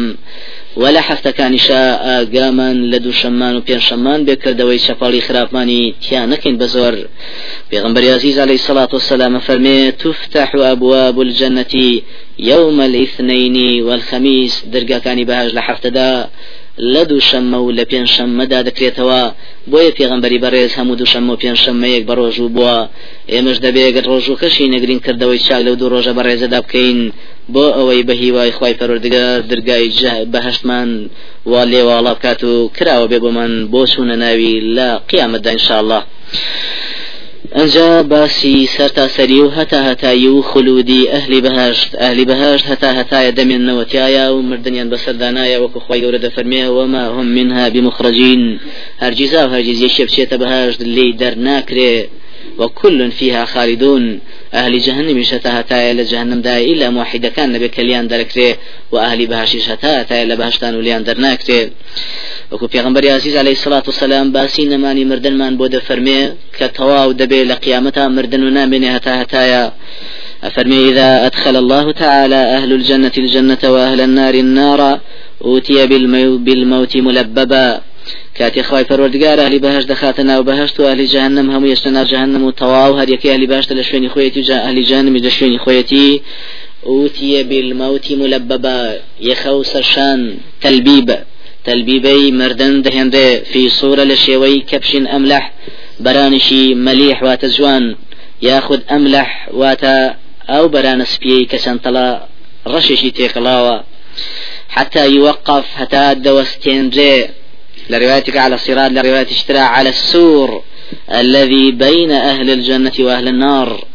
و 0.77 0.83
لە 0.95 1.01
حفتەکانیش 1.07 1.67
ئاگامان 2.05 2.77
لە 2.91 2.97
دووشەممان 3.05 3.53
و 3.55 3.65
پێنجشەمان 3.67 4.19
بێکردەوەی 4.27 4.83
چپاڵی 4.85 5.25
خراپمانی 5.27 5.95
تیا 6.03 6.25
نەکەین 6.33 6.55
بە 6.61 6.67
زۆر. 6.75 6.95
پێغمبەریازی 7.71 8.35
زالەی 8.37 8.63
سلاات 8.67 8.91
وسلامە 8.93 9.39
فەرمێ 9.47 9.79
توفتح 10.01 10.49
و 10.55 10.61
ئابووە 10.67 11.03
بولجەنەتی 11.17 11.91
يوم 12.51 12.79
الاثنين 12.79 13.57
والخميس 13.87 14.53
درگاکانی 14.73 15.25
بەهش 15.29 15.49
لە 15.57 15.61
حفتەدا 15.67 16.11
لە 16.93 17.03
دووشەممە 17.09 17.59
و 17.65 17.71
لە 17.77 17.83
پێنجشەممەدا 17.91 18.59
دەکرێتەوە. 18.67 19.23
بۆیە 19.71 19.91
پێغمبەری 19.97 20.41
بەڕێز 20.43 20.71
هەموو 20.79 20.97
دوو 20.99 21.11
شەممە 21.13 21.31
و 21.33 21.41
پێنج 21.41 21.59
شەممەیەک 21.65 22.03
بە 22.09 22.13
ڕۆژ 22.19 22.37
و 22.39 22.53
بووە. 22.55 22.77
ئێمەش 23.33 23.57
دەبێگەت 23.65 24.05
ڕۆژ 24.11 24.25
و 24.29 24.39
کەشی 24.41 24.71
نەگرین 24.73 24.99
کردەوەی 25.05 25.43
چاک 25.45 25.61
لەو 25.65 25.75
دوو 25.79 25.91
ڕۆژە 25.93 26.13
بەڕێزەدا 26.17 26.59
بکەین 26.65 26.99
بۆ 27.53 27.65
ئەوەی 27.77 28.03
بە 28.07 28.13
هیوای 28.21 28.51
خی 28.57 28.73
پەروەردگار 28.79 29.39
دەرگای 29.49 29.85
بەهشتمان 30.33 30.89
وا 31.51 31.61
لێواڵا 31.71 32.13
بکات 32.17 32.41
و 32.43 32.53
کراوە 32.77 33.07
بێ 33.11 33.19
بۆ 33.23 33.29
من 33.37 33.51
بۆ 33.71 33.81
چوونە 33.91 34.15
ناوی 34.23 34.55
لە 34.77 34.87
قیامەتدا 35.09 35.49
انشاءله 35.55 35.99
ئەجا 37.59 38.03
باسی 38.03 38.67
سەرتا 38.75 39.05
سەری 39.15 39.39
و 39.41 39.49
هەتا 39.57 39.79
هەتایی 39.89 40.27
و 40.27 40.41
خلودی 40.41 41.07
ئەهلی 41.13 41.41
بەهشت 41.45 41.89
ئەهلی 42.01 42.25
بەهشت 42.25 42.65
هەتا 42.71 42.89
هەتایە 42.99 43.31
دەمێنەوەتیایە 43.39 44.25
و 44.31 44.41
مردیان 44.49 44.87
بەسەردانایە 44.93 45.57
وەکو 45.63 45.79
خی 45.85 46.01
گەورە 46.03 46.19
دەفەرمێ 46.25 46.63
وما 46.77 47.05
هم 47.15 47.27
منها 47.37 47.69
بمخرجين. 47.69 48.59
هەرگیزا 49.03 49.41
و 49.45 49.51
هەرگیز 49.53 49.79
یەکێ 49.87 50.03
بچێتە 50.07 50.35
بەهشت 50.41 50.79
لی 50.95 51.09
وكل 52.57 53.11
فيها 53.11 53.45
خالدون. 53.45 54.19
أهل 54.53 54.79
جهنم 54.79 55.23
شتا 55.23 55.59
هتايا 55.59 55.93
لجهنم 55.93 56.41
دا 56.41 56.57
إلا 56.57 56.89
موحدة 56.89 57.29
كان 57.29 57.51
نبي 57.53 57.67
كليان 57.67 58.07
دركري 58.07 58.55
وأهل 58.91 59.27
بهاشي 59.27 59.59
شتا 59.59 60.01
هتايا 60.01 60.25
لبهشتان 60.25 60.75
وليان 60.75 61.03
درناكري 61.03 61.69
وكو 62.51 62.67
پیغمبر 62.67 63.07
عزیز 63.07 63.35
علیه 63.35 63.51
الصلاة 63.51 63.83
والسلام 63.87 64.31
باسی 64.31 64.65
نمانی 64.65 65.05
مردن 65.05 65.33
من 65.33 65.57
بوده 65.57 65.79
فرمه 65.79 66.33
که 66.59 66.67
تواو 66.67 67.11
دبه 67.11 67.43
لقیامتا 67.43 68.07
مردن 68.07 68.43
و 68.43 68.49
نامنه 68.49 68.95
هتا 68.95 69.21
هتایا 69.21 69.71
أفرمي 70.43 70.89
إذا 70.89 71.25
أدخل 71.25 71.55
الله 71.55 71.91
تعالى 71.91 72.35
أهل 72.35 72.73
الجنة 72.73 73.11
الجنة 73.17 73.57
وأهل 73.63 74.01
النار 74.01 74.33
النار 74.33 74.99
أوتي 75.41 75.87
بالموت 76.37 76.97
ملببا. 76.97 77.81
كاتي 78.35 78.63
خواي 78.63 78.83
پروردگار 78.83 79.39
أهل 79.39 79.59
بهشت 79.59 79.87
دخاتنا 79.87 80.39
وبهشت 80.39 80.79
واهل 80.79 81.05
جهنم 81.05 81.51
هم 81.51 81.65
يشتنا 81.65 82.03
جهنم 82.03 82.43
وتواو 82.43 82.93
هر 82.93 83.09
يكي 83.09 83.33
أهل 83.33 83.47
بهشت 83.47 83.73
لشويني 83.73 84.09
خويتي 84.09 84.41
جا 84.41 84.55
أهل 84.55 84.83
جهنم 84.83 85.17
لشويني 85.17 85.59
خويتي 85.59 86.21
أوتي 86.85 87.43
بالموت 87.43 88.11
ملببا 88.11 88.99
يخوس 89.19 89.77
شان 89.77 90.37
تلبيب 90.61 91.17
تلبيبي 91.63 92.31
مردن 92.31 92.81
دهنده 92.81 93.39
في 93.39 93.69
صورة 93.69 94.03
لشيوي 94.03 94.59
كبش 94.59 94.95
أملح 94.95 95.53
برانشي 95.99 96.75
مليح 96.75 97.23
واتزوان 97.23 97.95
ياخذ 98.41 98.79
أملح 98.91 99.49
واتا 99.53 100.15
أو 100.49 100.67
برانس 100.67 101.17
بيه 101.17 101.47
كسنطلا 101.47 102.27
رششي 102.67 103.11
تيقلاوا 103.11 103.79
حتى 104.69 105.09
يوقف 105.09 105.65
حتى 105.75 106.15
دوستين 106.15 106.89
لروايتك 107.89 108.37
على 108.37 108.55
الصراط 108.55 108.91
لرواية 108.91 109.27
اشترى 109.31 109.57
على 109.57 109.89
السور 109.89 110.63
الذي 111.13 111.71
بين 111.71 112.11
أهل 112.11 112.49
الجنة 112.49 112.91
وأهل 112.99 113.27
النار. 113.27 113.85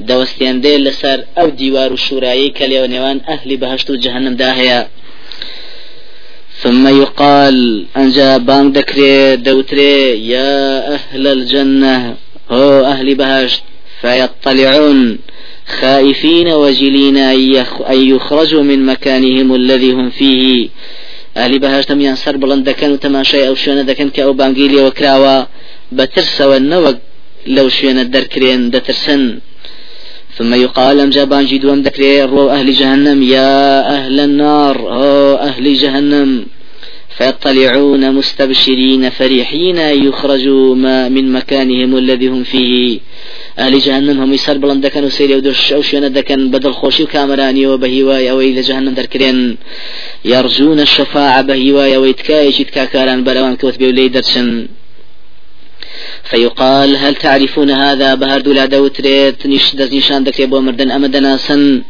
دوستين 0.00 0.60
ديل 0.60 0.84
لسر 0.84 1.24
أو 1.38 1.48
ديوار 1.48 1.92
الشورائي 1.92 2.50
كليونيوان 2.50 3.20
أهل 3.28 3.56
بهشت 3.56 3.90
جهنم 3.90 4.34
داهية. 4.34 4.88
ثم 6.62 7.00
يقال 7.00 7.86
أنجا 7.96 8.36
بان 8.36 8.72
دكري 8.72 9.36
دوتري 9.36 10.28
يا 10.28 10.94
أهل 10.94 11.26
الجنة 11.26 12.16
هو 12.50 12.84
أهل 12.84 13.14
بهشت 13.14 13.62
فيطلعون 14.00 15.18
خائفين 15.80 16.48
وجلين 16.48 17.16
أن 17.16 17.58
يخرجوا 17.90 18.62
من 18.62 18.86
مكانهم 18.86 19.54
الذي 19.54 19.92
هم 19.92 20.10
فيه. 20.10 20.68
ئالی 21.38 21.58
بەهشتەمیان 21.64 22.16
سەر 22.22 22.36
بڵند 22.42 22.62
دەکەن 22.70 22.90
و 22.92 23.02
تەماشای 23.04 23.46
ئەو 23.46 23.56
شوێنە 23.62 23.84
دەکەن 23.90 24.08
کە 24.14 24.20
ئەو 24.24 24.32
بانگیلیەوە 24.40 24.92
کراوە 24.98 25.36
بەترسەوە 25.96 26.58
نەوەک 26.70 26.98
لەو 27.56 27.68
شوێنە 27.76 28.04
دەرکرێن 28.14 28.62
دەترسن. 28.74 29.22
ثم 30.38 30.54
يقال 30.54 31.00
أم 31.00 31.10
جابان 31.10 31.44
جدوم 31.46 31.78
ذكري 31.82 32.22
رو 32.22 32.48
أهل 32.56 32.72
جهنم 32.80 33.22
يا 33.22 33.56
أهل 33.96 34.20
النار 34.20 34.76
أو 34.92 35.36
أهل 35.48 35.74
جهنم 35.82 36.30
فيطلعون 37.16 38.02
مستبشرين 38.18 39.10
فرحين 39.10 39.78
يخرجوا 40.06 40.74
ما 40.74 41.08
من 41.08 41.32
مكانهم 41.32 41.96
الذي 41.96 42.28
هم 42.28 42.42
فيه. 42.42 43.00
أهل 43.58 43.78
جهنم 43.78 44.20
هم 44.20 44.32
يسر 44.32 44.58
بلند 44.58 44.86
دكن 44.86 45.04
وسيري 45.04 45.34
ودش 45.36 45.72
أو 45.72 45.82
شينا 45.82 46.08
دكن 46.08 46.50
بدل 46.50 46.72
خوشي 46.72 47.02
وكامراني 47.02 47.66
وبهواي 47.66 48.30
أو 48.30 48.40
إذا 48.40 48.60
جهنم 48.60 48.94
دركرين 48.94 49.56
يرجون 50.24 50.80
الشفاعة 50.80 51.42
بهواي 51.42 51.96
أو 51.96 52.04
يتكايش 52.04 52.60
يتكاكاران 52.60 53.24
بلوان 53.24 53.56
كوت 53.56 53.78
بيولي 53.78 54.08
درسن 54.08 54.66
فيقال 56.24 56.96
هل 56.96 57.14
تعرفون 57.14 57.70
هذا؟ 57.70 58.14
بهر 58.14 58.40
دولا 58.40 58.66
دوتريت 58.66 59.46
دز 59.78 59.94
نشان 59.94 60.24
دكري 60.24 60.46
بو 60.46 60.60
مردن 60.60 60.90
أمدنا 60.90 61.36
سن 61.36 61.82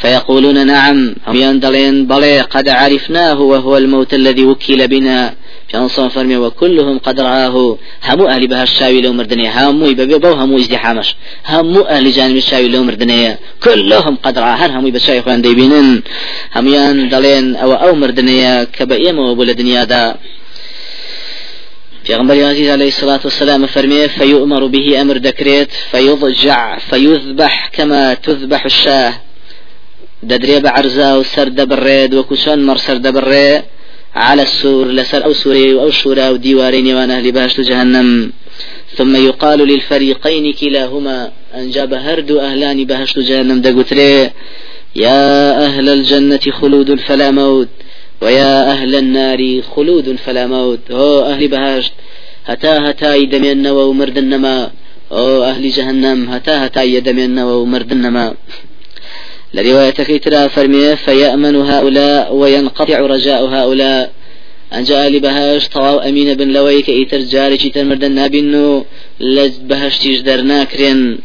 فيقولون 0.00 0.66
نعم 0.66 1.14
هم 1.26 1.36
يندلين 1.36 2.06
بلي 2.06 2.40
قد 2.40 2.68
عرفناه 2.68 3.40
وهو 3.40 3.76
الموت 3.76 4.14
الذي 4.14 4.44
وكل 4.44 4.88
بنا. 4.88 5.34
كان 5.68 5.88
صنف 5.88 6.14
فرمي 6.14 6.36
وكلهم 6.36 6.98
قد 6.98 7.20
رآه. 7.20 7.78
همو 8.04 8.26
أهل 8.28 8.46
بها 8.46 8.62
الشاوي 8.62 9.00
لو 9.00 9.12
مردنية 9.12 9.50
همو 9.68 9.86
يبقى 9.86 10.18
بو 10.18 10.32
همو 10.32 10.58
ازدحامش. 10.58 11.14
همو 11.46 11.80
أهل 11.80 12.10
جانب 12.10 12.36
الشاوي 12.36 12.68
لو 12.68 12.84
مردنية 12.84 13.38
كلهم 13.62 14.16
قد 14.16 14.38
رآه. 14.38 14.54
هر 14.54 14.70
همو 14.70 14.90
بشاي 14.90 15.22
خوان 15.22 15.42
ديبينن. 15.42 16.02
هم 16.56 16.68
يندلين 16.74 17.56
أو 17.56 17.72
أو 17.72 17.94
مردنية 17.94 18.64
كبئيم 18.64 19.18
وبول 19.18 19.54
دنيا 19.54 19.84
دا. 19.84 20.16
پیغمبر 22.08 22.44
عزيز 22.44 22.70
عليه 22.70 22.88
الصلاة 22.88 23.20
والسلام 23.24 23.66
فرمي 23.66 24.08
فيؤمر 24.08 24.66
به 24.66 25.00
أمر 25.00 25.16
دكريت 25.16 25.72
فيضجع 25.90 26.78
فيذبح 26.78 27.70
كما 27.72 28.14
تذبح 28.14 28.64
الشاة. 28.64 29.14
دەدرێ 30.26 30.58
بە 30.64 30.70
عرزا 30.76 31.10
و 31.18 31.22
وەکو 32.18 32.36
چۆن 32.42 32.58
مەڕ 32.68 32.78
سەر 32.86 32.98
دەبڕێ 33.06 33.50
على 34.14 34.42
السور 34.42 34.86
لسر 34.88 35.24
أو 35.24 35.32
سوري 35.32 35.72
أو 35.72 35.90
شورا 35.90 36.22
أو 36.22 36.36
ديوارين 36.36 36.94
وأنا 36.94 37.16
أهل 37.18 37.32
بهشت 37.32 37.60
جهنم. 37.60 38.32
ثم 38.96 39.16
يقال 39.16 39.58
للفريقين 39.58 40.52
كلاهما 40.52 41.30
أنجاب 41.54 41.94
هرد 41.94 42.30
أهلان 42.30 42.84
بهشت 42.84 43.18
جهنم. 43.18 43.60
دقتري 43.60 44.30
يا 44.96 45.64
أهل 45.66 45.88
الجنة 45.88 46.44
خلود 46.50 46.94
فلا 46.94 47.30
موت 47.30 47.68
ويا 48.22 48.70
أهل 48.70 48.94
النار 48.94 49.62
خلود 49.76 50.16
فلا 50.24 50.46
موت. 50.46 50.80
هو 50.90 51.20
أهل 51.20 51.48
بهشت 51.48 51.92
هتا 52.46 52.90
هتا 52.90 53.14
يدمين 53.14 53.66
ومردنما. 53.66 54.70
أو 55.12 55.42
أهل 55.42 55.70
جهنم 55.70 56.28
هتا 56.30 56.66
هتا 56.66 56.82
يدمين 56.82 57.38
ومردنما. 57.38 58.34
لرواية 59.54 59.90
ترى 59.90 60.48
فرمية 60.48 60.94
فيأمن 60.94 61.56
هؤلاء 61.56 62.34
وينقطع 62.34 62.98
رجاء 63.00 63.44
هؤلاء. 63.44 64.12
أن 64.72 64.84
جاء 64.84 65.08
لبهاش 65.08 65.68
طواو 65.68 65.98
أمين 65.98 66.34
بن 66.34 66.48
لويك 66.52 66.88
إيتر 66.88 67.18
جاري 67.18 67.56
تمردن 67.56 68.12
نابنو 68.12 68.84
لج 69.20 69.52
بهاش 69.60 69.98
تجدر 69.98 70.40
ناكرين 70.40 71.18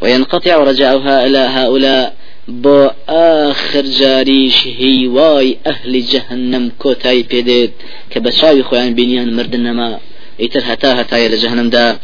وينقطع 0.00 0.56
رجاء 0.56 0.98
هؤلاء 0.98 1.48
هؤلاء 1.50 2.14
بو 2.48 2.90
آخر 3.08 3.82
جاريش 3.82 4.66
هي 4.66 5.08
واي 5.08 5.58
أهل 5.66 6.00
جهنم 6.00 6.70
كوتاي 6.78 7.22
بيديد 7.22 7.70
كبشاوي 8.10 8.62
خوان 8.62 8.94
بنيان 8.94 9.36
مردن 9.36 9.62
نما. 9.62 9.98
إيتر 10.40 10.62
هتا 10.64 11.00
هتا 11.00 11.28
لجهنم 11.28 11.70
دا. 11.70 11.96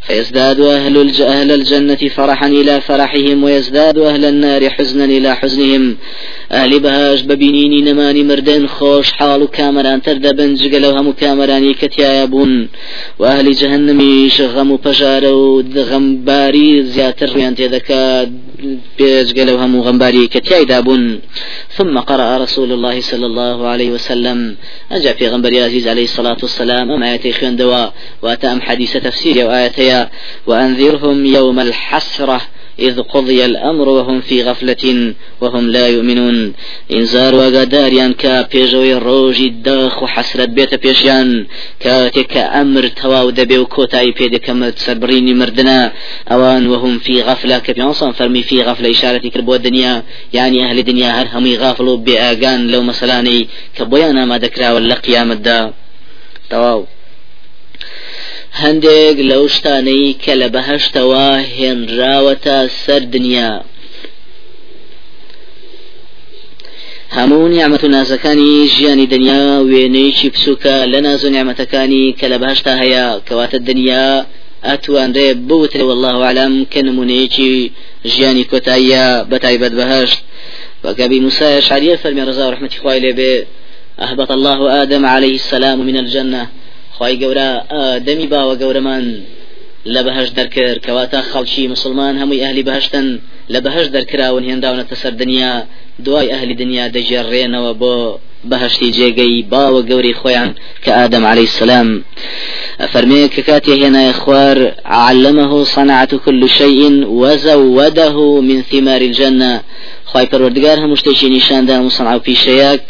فيزداد 0.00 0.60
أهل, 0.60 1.22
أهل 1.22 1.52
الجنة 1.52 1.94
فرحا 1.94 2.46
إلى 2.46 2.80
فرحهم 2.80 3.44
ويزداد 3.44 3.98
أهل 3.98 4.24
النار 4.24 4.70
حزنا 4.70 5.04
إلى 5.04 5.36
حزنهم. 5.36 5.96
أهل 6.52 6.80
بهاش 6.80 7.22
ببينيني 7.22 7.80
نماني 7.82 8.22
مردن 8.22 8.66
خوش 8.66 9.12
حال 9.12 9.50
كامران 9.50 10.02
تردبن 10.02 10.54
جقلو 10.54 10.90
هم 10.90 11.12
كامراني 11.12 11.74
كتيابون 11.74 12.68
وأهل 13.18 13.52
جهنم 13.52 14.28
غم 14.40 14.76
بجارو 14.76 15.60
غم 15.76 16.16
باري 16.16 16.82
زياتر 16.82 17.36
ويان 17.36 17.54
تذكا 17.54 18.30
بيجقلو 18.98 19.56
هم 19.56 19.80
غم 19.80 19.98
باري 19.98 20.26
كتيابون 20.26 21.20
ثم 21.72 21.98
قرأ 21.98 22.38
رسول 22.38 22.72
الله 22.72 23.00
صلى 23.00 23.26
الله 23.26 23.66
عليه 23.66 23.90
وسلم. 23.90 24.56
أجا 24.92 25.12
في 25.12 25.28
غنبري 25.28 25.62
عزيز 25.62 25.88
عليه 25.88 26.04
الصلاة 26.04 26.36
والسلام 26.42 26.90
أم 26.90 27.02
آياتي 27.02 27.32
خيان 27.32 27.56
دواء 27.56 27.92
وأتأم 28.22 28.60
حديث 28.60 28.96
تفسير 28.96 29.46
وآياتي 29.46 30.06
وأنذرهم 30.46 31.26
يوم 31.26 31.60
الحسرة. 31.60 32.40
إذ 32.80 33.00
قضي 33.00 33.44
الأمر 33.44 33.88
وهم 33.88 34.20
في 34.20 34.42
غفلة 34.42 35.14
وهم 35.40 35.70
لا 35.70 35.86
يؤمنون. 35.86 36.52
إنزار 36.92 37.34
وقداريان 37.34 38.12
كا 38.12 38.42
بيجوي 38.42 38.94
روجي 38.94 39.48
داخ 39.48 40.02
وحسرت 40.02 40.48
بيت 40.48 40.74
بيشيان. 40.74 41.46
كاتك 41.80 42.36
أمر 42.36 42.86
تواو 42.86 43.30
دبي 43.30 43.58
وكوتاي 43.58 44.10
بيد 44.10 44.36
كمت 44.36 44.78
سبريني 44.78 45.34
مردنا. 45.34 45.92
أوان 46.32 46.66
وهم 46.66 46.98
في 46.98 47.22
غفلة. 47.22 47.58
كبيانصان 47.58 48.12
فرمي 48.12 48.42
في 48.42 48.62
غفلة 48.62 48.90
إشارة 48.90 49.28
كربو 49.28 49.54
الدنيا. 49.54 50.02
يعني 50.32 50.64
أهل 50.64 50.78
الدنيا 50.78 51.10
هر 51.22 51.28
همي 51.32 51.56
غافلوا 51.56 51.96
بآقان 51.96 52.68
لو 52.68 52.82
مسلاني. 52.82 53.48
كبويانا 53.76 54.24
ما 54.24 54.38
ذكرا 54.38 54.70
ولا 54.72 54.94
قيامة 54.94 55.34
دا 55.34 55.72
تواو. 56.50 56.86
هەندێک 58.52 59.16
لەو 59.30 59.48
شتانەی 59.54 60.16
کە 60.22 60.32
لە 60.40 60.48
بەهشتەوە 60.54 61.28
هێنراوەتە 61.56 62.58
سەر 62.84 63.02
دنیا. 63.14 63.52
هەموو 67.16 67.48
نیعممە 67.54 67.84
و 67.84 67.88
نازەکانی 67.96 68.68
ژیانی 68.74 69.06
دنیا 69.14 69.44
وێنەیەکی 69.70 70.30
بچووکە 70.34 70.76
لە 70.92 71.00
ناز 71.06 71.24
و 71.24 71.30
نیعممەتەکانی 71.34 72.14
کە 72.18 72.26
لە 72.32 72.36
بەهشتا 72.42 72.72
هەیە 72.82 73.06
کەواتە 73.26 73.58
دنیا 73.68 74.26
ئەتوانرێ 74.68 75.28
بوترێ 75.48 75.84
والله 75.90 76.16
عالم 76.26 76.54
کە 76.72 76.80
نمونەیەکی 76.88 77.70
ژیانی 78.12 78.48
کۆتاییە 78.50 79.06
بەتایبەت 79.30 79.72
بەهشت. 79.80 80.20
وكابي 80.84 81.20
موسى 81.20 81.44
أشعري 81.58 81.96
فرمي 81.96 82.22
رضا 82.30 82.46
ورحمة 82.48 82.70
الله 82.78 82.96
إليه 82.96 83.46
أهبط 84.00 84.30
الله 84.32 84.58
آدم 84.82 85.06
عليه 85.06 85.34
السلام 85.34 85.78
من 85.88 85.96
الجنة. 85.96 86.42
خی 87.02 87.16
گەورە 87.22 87.50
دەمی 88.06 88.28
باوە 88.32 88.54
گەورەمان 88.62 89.04
لە 89.94 90.00
بەهش 90.06 90.28
دەرکرد. 90.38 90.78
کەواتە 90.86 91.20
خەڵکی 91.30 91.64
مسلمان 91.74 92.14
هەمووی 92.20 92.42
ئەهلی 92.44 92.66
بەهشتن 92.68 93.06
لە 93.52 93.58
بەهش 93.64 93.86
دەرکراون 93.96 94.44
هێنداونەتە 94.50 94.94
سەر 95.02 95.12
دنیا 95.22 95.52
دوای 96.04 96.30
ئەهلی 96.32 96.54
دنیا 96.62 96.86
دەژێڕێنەوە 96.96 97.72
بۆ 97.80 97.94
بەهشتی 98.50 98.92
جێگەی 98.96 99.44
باوە 99.52 99.80
گەوری 99.90 100.14
خۆیان 100.20 100.50
کە 100.84 100.90
ئادەم 100.98 101.24
عليه 101.32 101.48
السلام. 101.50 101.88
فرمي 102.92 103.28
كاتي 103.28 103.74
هنا 103.84 104.02
إخوار 104.10 104.56
علمه 104.84 105.64
صنعة 105.64 106.12
كل 106.24 106.42
شيء 106.48 106.80
وزوده 107.22 108.16
من 108.48 108.58
ثمار 108.70 109.00
الجنة. 109.08 109.52
خواهي 110.10 110.26
پروردگار 110.26 110.76
هم 110.78 110.94
شتێکی 110.94 111.28
نیشاندا 111.36 111.82
مصنع 111.82 112.16
و 112.16 112.20
پیشەیەک 112.26 112.80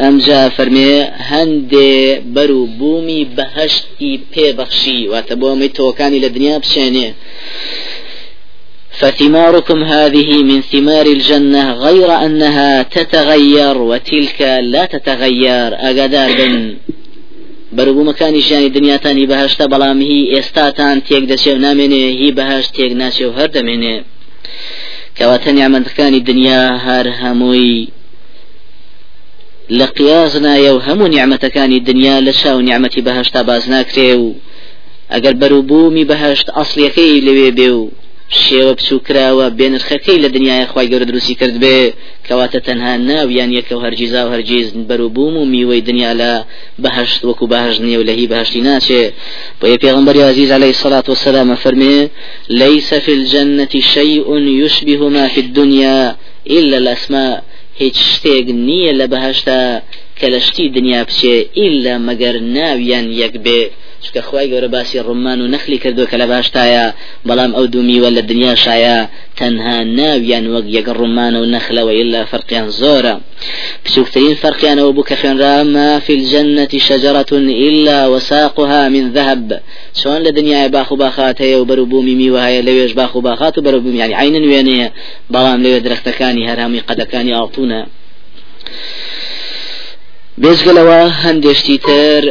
ئەمجا 0.00 0.42
فەرمێ 0.56 0.94
هەندێ 1.30 1.94
بەرو 2.34 2.62
بوومی 2.78 3.22
بەهشتی 3.36 4.12
پێبەخشی 4.32 5.00
واتە 5.12 5.34
بۆ 5.40 5.46
ئەمەی 5.52 5.74
تۆکانی 5.78 6.22
لە 6.24 6.28
دنیا 6.36 6.56
بچێنێ. 6.62 7.08
فثماركم 9.00 9.80
هذه 9.92 10.30
من 10.50 10.60
ثمار 10.72 11.06
الجنة 11.16 11.64
غير 11.84 12.10
أنها 12.26 12.72
تتغير 12.82 13.76
وتلك 13.90 14.40
لا 14.72 14.84
تتغير. 14.92 15.70
أقدار 15.88 16.30
بن 16.38 16.54
بەرەبوو 17.76 18.08
مەکانی 18.10 18.44
ژیانی 18.46 18.74
دنیاتانی 18.76 19.28
بەهشتا 19.30 19.64
بەڵام 19.72 19.98
هی 20.08 20.20
ئێستاتان 20.34 20.96
تێک 21.06 21.24
دەچێ 21.30 21.52
و 21.54 21.62
نامێنێ 21.66 22.02
هی 22.20 22.30
بەهشت 22.38 22.70
تێک 22.76 22.92
ناچێ 23.00 23.24
و 23.26 23.36
هەر 23.38 23.48
دەمێنێ 23.56 23.96
کەواتە 25.16 25.50
نیامەندەکانی 25.56 26.24
دنیا 26.28 26.62
هەر 26.86 27.06
هەمووی 29.68 29.78
لە 29.78 29.86
قیازنایە 29.98 30.70
و 30.72 30.80
هەموو 30.86 31.08
نیعممەتەکانی 31.14 31.80
دنیا 31.80 32.20
لە 32.20 32.32
چاو 32.40 32.60
نیعممەتی 32.60 33.02
بەهشتا 33.02 33.42
باز 33.42 33.68
ناکرێ 33.68 34.14
و 34.14 34.34
ئەگەر 35.12 35.34
بەروبوومی 35.42 36.04
بەهشت 36.10 36.46
ئەسلیەکەی 36.56 37.22
لەوێ 37.26 37.50
بێ 37.58 37.68
و 37.78 37.90
شێوە 38.44 38.72
بچووکراوە 38.78 39.46
بێنرخەکەی 39.58 40.22
لە 40.24 40.28
دنیای 40.36 40.66
خی 40.66 40.88
گەورە 40.90 41.06
دروستی 41.10 41.34
کرد 41.40 41.56
بێ 41.62 41.78
کەواتە 42.26 42.60
تەنها 42.66 42.92
ناویان 43.10 43.50
یەکە 43.58 43.72
و 43.72 43.84
هەرگیزا 43.86 44.22
و 44.24 44.32
هەرگیز 44.34 44.66
بەروبووم 44.88 45.34
و 45.36 45.44
میوەی 45.52 45.82
دنیا 45.88 46.12
لە 46.20 46.32
بەهشت 46.82 47.24
وەکو 47.28 47.46
بەهشت 47.52 47.80
نیە 47.86 47.98
و 47.98 48.06
لە 48.08 48.14
هی 48.18 48.26
بەهشتی 48.32 48.62
ناچێ 48.68 49.02
بۆ 49.60 49.66
عليه 50.56 50.72
الصلاة 50.76 51.06
والسلام 51.08 51.48
فەرمێ 51.62 51.96
ليس 52.62 52.90
في 53.04 53.12
الجنة 53.18 53.74
شيء 53.94 54.26
يشبه 54.62 55.00
ما 55.08 55.26
في 55.32 55.40
الدنيا 55.46 56.16
إلا 56.56 56.76
الأسماء. 56.82 57.42
هیچ 57.80 57.96
شتێک 58.12 58.46
نییە 58.66 58.92
لە 59.00 59.06
بەهشتا 59.12 59.62
کە 60.18 60.26
لە 60.32 60.40
شتی 60.46 60.66
دنیا 60.76 61.02
بچێ 61.08 61.36
ئیلا 61.58 61.94
مەگەر 62.08 62.34
ناویان 62.56 63.06
یەک 63.22 63.34
بێ. 63.44 63.62
چکە 64.06 64.22
خی 64.28 64.46
گەورە 64.50 64.68
باسی 64.74 64.98
ڕمان 65.06 65.38
و 65.40 65.50
نەخلی 65.54 65.78
کردو 65.84 66.04
کە 66.10 66.16
لە 66.22 66.26
باشتایە 66.32 66.84
بەڵام 67.28 67.52
ئەو 67.56 67.66
دومیوە 67.74 68.10
لە 68.16 68.22
دنیا 68.30 68.54
شایە 68.64 68.98
تەنها 69.38 69.76
ناویان 69.98 70.46
وەک 70.54 70.66
یەک 70.76 70.86
ڕمانە 70.98 71.38
و 71.42 71.50
نەخلەوە 71.54 71.92
إلا 72.02 72.20
فرقیان 72.30 72.68
زۆرە. 72.80 73.14
بچووکترین 73.84 74.34
فرقیانەوە 74.42 74.90
بوو 74.96 75.08
کە 75.08 75.16
خوێنرا 75.20 75.56
ما 75.74 75.90
في 76.04 76.12
الجنة 76.18 76.72
شجرة 76.88 77.32
إلا 77.68 77.98
وساقها 78.12 78.82
من 78.94 79.04
ذهب. 79.16 79.48
چۆن 80.00 80.18
لە 80.26 80.30
دنیای 80.38 80.68
باخ 80.68 80.88
و 80.92 80.96
باخات 80.96 81.36
هەیە 81.44 81.56
و 81.60 81.64
بەروبوومی 81.70 82.14
میوە 82.20 82.40
هەیە 82.46 82.62
لەوێش 82.68 82.92
باخ 83.00 83.12
و 83.16 83.20
باخات 83.20 83.54
و 83.58 83.62
بەروبوومی 83.66 83.98
ینی 84.02 84.14
عینن 84.20 84.44
وێنەیە 84.50 84.88
بەڵام 85.32 85.58
لەوێ 85.64 85.80
درختەکانی 85.86 86.48
هەرامی 86.50 86.84
قەدەکانی 86.88 87.36
ئاڵتونە. 87.36 87.80
بێزگەلەوە 90.42 91.00
هەندێشتی 91.24 91.78
تر 91.86 92.22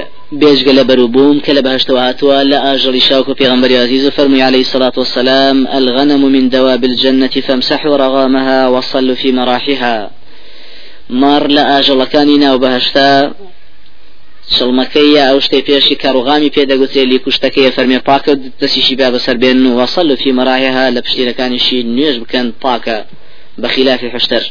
کە 1.46 1.51
لە 1.58 1.62
باشتەوە 1.67 2.01
هاتووە 2.08 2.38
لە 2.51 2.58
ئاژەڵی 2.65 3.01
شاوکە 3.10 3.34
پێغمبەری 3.39 3.75
عزیز 3.84 4.05
فەرمووی 4.10 4.41
عليه 4.41 4.63
الصلاة 4.67 4.96
والسلام 4.98 5.67
الغنم 5.67 6.22
من 6.36 6.50
دواب 6.50 6.84
الجنة 6.84 7.36
فامسحوا 7.48 7.96
رغامها 7.96 8.70
وصلوا 8.70 9.15
في 9.15 9.32
مراحها 9.32 10.10
مار 11.10 11.48
لە 11.55 11.63
ئاژەڵەکانی 11.72 12.38
ناو 12.44 12.58
بەهشتا 12.63 13.10
شڵمەکەی 14.55 15.10
یا 15.17 15.24
ئەو 15.29 15.39
شتەی 15.46 15.63
پێشی 15.67 15.96
کاڕوغامی 16.03 16.53
پێدەگوترێ 16.55 17.03
لی 17.12 17.20
کوشتەکەی 17.25 17.74
فەرمێ 17.75 18.00
پاکە 18.08 18.34
دەسیشی 18.62 18.96
با 19.00 19.08
بەسەر 19.13 19.38
بێن 19.41 19.65
و 19.65 19.86
وەسەل 19.86 20.15
فی 20.22 20.32
مەراهها 20.39 20.86
لە 20.96 21.01
پاکە 22.63 22.98
بەخلافی 23.62 24.10
حشتر 24.15 24.44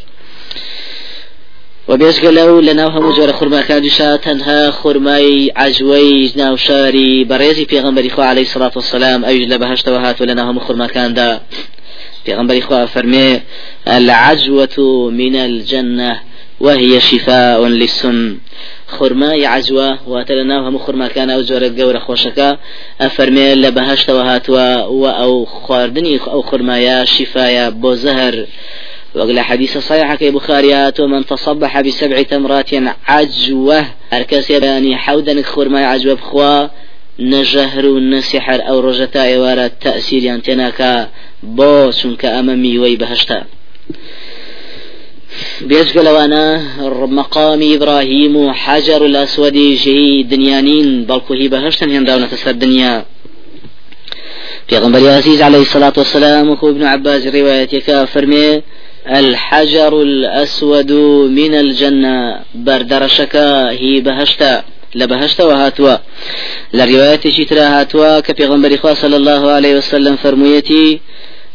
وبێژگە 1.90 2.30
لەو 2.38 2.60
لە 2.68 2.72
ناو 2.80 2.90
هەموو 2.96 3.16
جۆرە 3.18 3.34
خورماکانیشا 3.38 4.10
تەنها 4.26 4.60
خورمای 4.80 5.52
عجوەی 5.64 6.32
ناو 6.36 6.56
شاری 6.56 7.26
بەڕێزی 7.30 7.68
پێغمبەری 7.72 8.10
خوا 8.14 8.24
عليه 8.32 8.44
سلاات 8.54 8.76
وسلام 8.76 9.20
ئەوش 9.24 9.44
لە 9.52 9.56
بەهشتەوە 9.62 9.98
هاتو 10.04 10.26
لە 10.30 10.34
ناو 10.38 10.46
هەموو 10.50 10.66
خورماکاندا. 10.66 11.30
پێغمبەری 12.26 12.62
خوا 12.66 12.86
فەرمێ 12.94 13.30
العجوة 13.86 14.76
من 15.20 15.34
الجنة 15.36 16.12
وهي 16.60 17.00
شفاء 17.00 17.60
للسن 17.68 18.36
خورمای 18.94 19.44
عجوە 19.54 19.88
واتە 20.10 20.32
لە 20.38 20.44
ناو 20.50 20.60
هەموو 20.66 20.84
خورماکان 20.86 21.28
ئەو 21.30 21.42
جۆرە 21.48 21.68
گەورە 21.78 22.00
خۆشەکە. 22.06 22.50
ئەفەرمێ 23.02 23.48
لە 23.62 23.70
بەهشتەوە 23.76 24.22
هاتووە 24.30 24.68
و 25.00 25.04
ئەو 25.20 25.44
خواردنی 25.44 26.20
ئەو 26.32 26.42
خورمایە 26.48 26.98
وقال 29.14 29.40
حديث 29.40 29.78
صحيح 29.78 30.14
كي 30.14 30.30
بخاريات 30.30 31.00
ومن 31.00 31.26
تصبح 31.26 31.80
بسبع 31.80 32.22
تمرات 32.22 32.70
عجوة. 33.06 33.86
أركس 34.12 34.50
يعني 34.50 34.96
حودا 34.96 35.42
خور 35.42 35.68
ما 35.68 35.86
عجوة 35.86 36.14
بخوا. 36.14 36.68
نجهر 37.18 37.98
نسحر 37.98 38.68
أو 38.68 38.80
رجتا 38.80 39.24
يوارا 39.24 39.66
تأثير 39.66 40.24
ينتناكا 40.24 41.08
بو 41.42 41.90
چونك 41.90 42.24
أمامي 42.24 42.78
ويبهشتا. 42.78 43.44
بيجك 45.60 45.96
لوانا 45.96 46.62
مقام 47.06 47.60
إبراهيم 47.74 48.52
حجر 48.52 49.06
الأسود 49.06 49.52
جي 49.52 50.22
دنيانين. 50.22 51.04
بلكو 51.04 51.34
هي 51.34 51.48
بهشتا 51.48 51.86
هنداونا 51.86 52.26
تسر 52.26 52.50
الدنيا 52.50 53.04
في 54.68 54.78
غنبري 54.78 55.08
عزيز 55.08 55.42
عليه 55.42 55.58
الصلاة 55.58 55.92
والسلام 55.96 56.50
وكو 56.50 56.68
ابن 56.70 56.84
عباس 56.84 57.26
روايتك 57.26 58.04
فرمي 58.04 58.62
الحجر 59.06 60.02
الأسود 60.02 60.92
من 61.28 61.54
الجنة 61.54 62.40
بردرشك 62.54 63.36
هي 63.80 64.00
بهشتا 64.00 64.64
لبهشتا 64.94 65.44
وهاتوا. 65.44 65.96
لرواية 66.74 67.20
شترا 67.20 67.80
هاتوا 67.80 68.20
كبيغمبر 68.20 68.94
صلى 68.94 69.16
الله 69.16 69.50
عليه 69.50 69.76
وسلم 69.76 70.16
فرميتي 70.16 71.00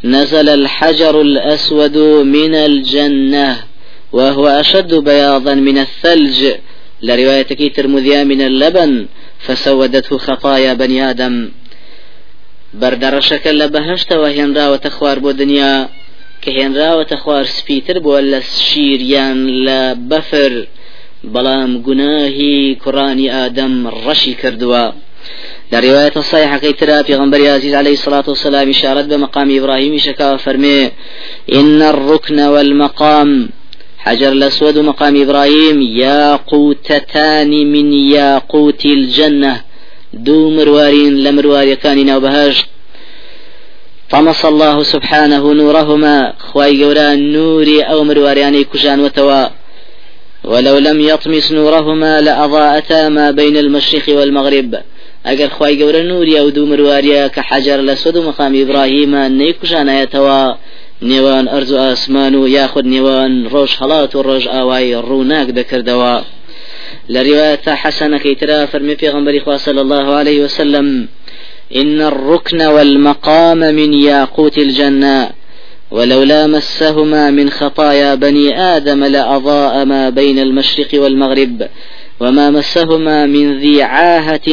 نزل 0.03 0.49
الحجر 0.49 1.21
الأسود 1.21 1.97
من 2.35 2.55
الجنة 2.55 3.63
وهو 4.11 4.47
أشد 4.47 4.95
بياضا 4.95 5.53
من 5.53 5.77
الثلج. 5.77 6.51
لرواية 7.01 7.73
ترمذيا 7.73 8.23
من 8.23 8.41
اللبن 8.41 9.05
فسودته 9.39 10.17
خطايا 10.17 10.73
بني 10.73 11.09
آدم. 11.09 11.49
بردرشك 12.73 13.47
لبهشت 13.47 14.11
وهنرا 14.13 14.67
وتخوار 14.67 15.19
بو 15.19 15.31
دنيا. 15.31 15.89
کە 16.41 16.49
هێنراوەتە 16.57 17.15
خوار 17.21 17.45
سپیتر 17.57 17.97
بووە 18.03 18.21
لە 18.31 18.39
شیریان 18.65 19.39
لە 19.65 19.81
بەفر. 20.09 20.53
بەڵام 21.33 21.71
گوناهی 21.85 22.77
کوڕانی 22.83 23.31
ئادەم 23.35 23.73
ڕەشی 24.03 24.33
کردووە. 24.41 24.85
لرواية 25.71 26.11
الصحيحة 26.15 26.57
كي 26.57 26.73
ترى 26.73 27.03
في 27.03 27.15
غنبري 27.15 27.49
عزيز 27.49 27.73
عليه 27.75 27.93
الصلاة 27.93 28.23
والسلام 28.27 28.69
إشارة 28.69 29.01
بمقام 29.01 29.57
إبراهيم 29.57 29.97
شكا 29.97 30.37
فرمي 30.37 30.91
إن 31.53 31.81
الركن 31.81 32.39
والمقام 32.39 33.49
حجر 33.97 34.31
الأسود 34.31 34.77
مقام 34.77 35.21
إبراهيم 35.21 35.81
ياقوتتان 35.81 37.49
من 37.73 37.93
ياقوت 37.93 38.85
الجنة 38.85 39.61
دو 40.13 40.49
مروارين 40.49 41.23
لمروار 41.23 41.73
كان 41.73 42.05
نوبهشت 42.05 42.65
طمس 44.11 44.45
الله 44.45 44.83
سبحانه 44.83 45.53
نورهما 45.53 46.33
خواي 46.39 46.83
قورا 46.83 47.15
نوري 47.15 47.81
أو 47.81 48.03
مروارياني 48.03 48.63
كجان 48.63 48.99
وتوا 48.99 49.45
ولو 50.43 50.77
لم 50.77 51.01
يطمس 51.01 51.51
نورهما 51.51 52.21
لأضاءتا 52.21 53.09
ما 53.09 53.31
بين 53.31 53.57
المشرق 53.57 54.09
والمغرب. 54.09 54.75
أجر 55.25 55.49
خواي 55.49 55.83
قورا 55.83 56.01
نوري 56.01 56.39
أو 56.39 56.49
دو 56.49 56.65
مرواريا 56.65 57.27
كحجر 57.27 57.81
لسود 57.81 58.17
مقام 58.17 58.61
إبراهيم 58.61 59.15
نيكجان 59.15 59.89
يتوا 59.89 60.53
نيوان 61.01 61.47
أرزو 61.47 61.77
آسمان 61.77 62.47
ياخد 62.47 62.85
نيوان 62.85 63.47
روش 63.47 63.83
هلات 63.83 64.15
وروش 64.15 64.47
آواي 64.47 64.95
روناك 64.95 65.49
ذكر 65.49 65.81
دوا 65.81 66.21
لرواية 67.09 67.65
حسنة 67.67 68.17
كيترا 68.17 68.65
فرمي 68.65 68.95
في 68.95 69.09
غنبري 69.09 69.57
صلى 69.57 69.81
الله 69.81 70.13
عليه 70.13 70.43
وسلم 70.43 71.07
إن 71.75 72.01
الركن 72.01 72.61
والمقام 72.61 73.57
من 73.57 73.93
ياقوت 73.93 74.57
الجنة 74.57 75.29
ولولا 75.91 76.47
مسهما 76.47 77.31
من 77.31 77.49
خطايا 77.49 78.15
بني 78.15 78.59
آدم 78.61 79.03
لأضاء 79.03 79.85
ما 79.85 80.09
بين 80.09 80.39
المشرق 80.39 80.87
والمغرب 80.93 81.67
وما 82.19 82.49
مسهما 82.49 83.25
من 83.25 83.59
ذي 83.59 83.83
عاهة 83.83 84.47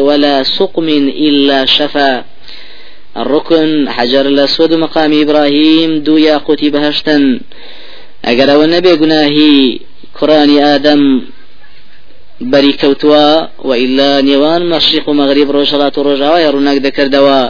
ولا 0.00 0.42
سقم 0.42 0.88
إلا 1.28 1.64
شفا. 1.64 2.24
الركن 3.16 3.88
حجر 3.88 4.26
الأسود 4.26 4.74
مقام 4.74 5.20
إبراهيم 5.20 6.02
دو 6.02 6.16
ياقوت 6.16 6.64
بهشتا. 6.64 7.40
أجر 8.24 8.56
والنبي 8.56 8.92
قناهي 8.92 9.78
كراني 10.20 10.64
آدم 10.64 11.22
بەری 12.40 12.72
کەوتووە 12.80 13.26
وئیلا 13.68 14.20
نێوان 14.28 14.62
مەشریق 14.72 15.08
و 15.08 15.18
مەغریب 15.20 15.48
ڕۆژهڵات 15.56 15.94
و 15.98 16.04
ڕۆژاوای 16.08 16.50
ڕووناک 16.54 16.78
دەکردەوە 16.86 17.40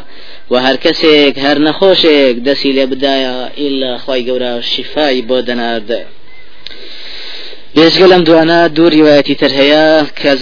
و 0.51 0.55
هەر 0.65 0.77
کەسێک 0.85 1.35
هەر 1.45 1.59
نەخۆشێک 1.67 2.35
دەسی 2.47 2.73
لێ 2.77 2.87
بدایە 2.93 3.37
ئیلا 3.61 3.93
خی 4.05 4.21
گەورە 4.29 4.53
شیفای 4.71 5.23
بۆ 5.29 5.39
دەناردە 5.49 6.03
بێژگە 7.77 8.07
لەم 8.13 8.23
دوانە 8.29 8.61
دوو 8.77 8.89
ریواەتی 8.97 9.35
تر 9.41 9.53
هەیە 9.59 9.87
کە 10.21 10.33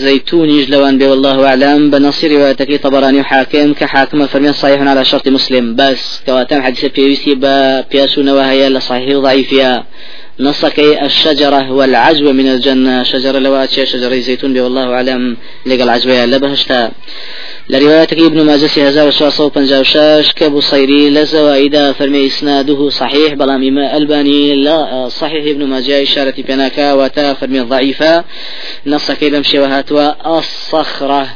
والله 1.11 1.39
أعلم 1.47 1.91
بنص 1.91 2.25
روايتك 2.25 2.71
طبراني 2.85 3.21
وحاكم 3.21 3.73
كحاكم 3.75 4.27
فرمي 4.27 4.53
صحيح 4.53 4.81
على 4.81 5.05
شرط 5.05 5.29
مسلم. 5.29 5.77
بس 5.77 6.21
كواتم 6.27 6.63
حديث 6.63 6.85
بيوسي 6.85 7.35
بياسو 7.91 8.23
نواهيا 8.23 8.69
لصحيح 8.69 9.09
ضعيفيا 9.27 9.85
نصك 10.40 10.79
الشجرة 10.79 11.72
والعجوة 11.72 12.33
من 12.33 12.48
الجنة. 12.48 13.03
شجرة 13.03 13.38
لواتش 13.38 13.81
شجرة 13.81 14.14
زيتون 14.14 14.59
والله 14.59 14.92
أعلم. 14.94 15.37
لقى 15.66 15.83
العجوة 15.83 16.24
لبهشتا 16.24 16.90
لروايتك 17.68 18.18
ابن 18.18 18.42
ماجه 18.42 18.87
هزار 18.87 19.09
وشاصة 19.09 19.44
وبنجاوشاش 19.44 20.33
كبصيري 20.33 21.11
لزوائد 21.11 21.90
فرمي 21.90 22.27
إسناده 22.27 22.88
صحيح. 22.88 23.35
بلام 23.35 23.62
إما 23.62 23.96
ألباني 23.96 24.55
لا 24.55 25.09
صحيح 25.09 25.44
ابن 25.44 25.64
ماجه 25.64 26.03
إشارة 26.03 26.35
بناكا 26.48 26.92
وتا 26.92 27.35
فرمي 27.35 27.61
ضعيفة. 27.61 28.24
نصك 28.87 29.24
بمشي 29.24 29.59
وهاتوا 29.59 30.38
الصخرة 30.38 31.29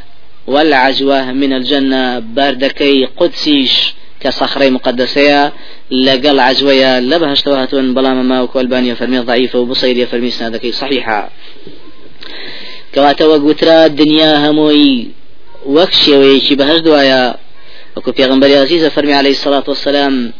والعجوة 0.47 1.31
من 1.31 1.53
الجنة. 1.53 2.19
باردكي 2.19 3.05
قدسيش. 3.17 3.93
كصخرة 4.23 4.69
مقدسة 4.69 5.51
لقل 5.91 6.39
عجوية 6.39 6.99
لبهشتوا 6.99 7.61
هاتون 7.61 7.93
بلام 7.93 8.29
ما 8.29 8.41
وكوالبانيا 8.41 8.93
فرمي 8.93 9.19
ضعيفة 9.19 9.59
وبصيري 9.59 10.05
فرمي 10.05 10.27
إسنادك 10.27 10.73
صحيحة 10.73 11.29
كواتا 12.95 13.25
وقوترا 13.25 13.85
الدنيا 13.85 14.49
هموي 14.49 15.07
وەک 15.65 15.91
شێوەیەکی 16.03 16.55
بەهش 16.59 16.79
دوایە 16.87 17.23
وەکو 17.95 18.11
پێغمبەر 18.17 18.51
عزيز 18.63 18.85
فرمي 18.85 19.13
عليه 19.13 19.29
الصلاة 19.29 19.63
والسلام 19.67 20.33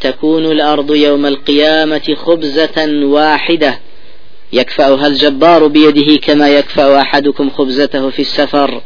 تكون 0.00 0.44
الأرض 0.46 0.90
يوم 0.94 1.26
القيامة 1.26 2.16
خبزة 2.24 3.04
واحدة 3.16 3.78
يكفأها 4.52 5.06
الجبار 5.06 5.66
بيده 5.66 6.16
كما 6.22 6.48
يكفأ 6.48 7.00
أحدكم 7.00 7.50
خبزته 7.50 8.10
في 8.10 8.22
السفر. 8.22 8.82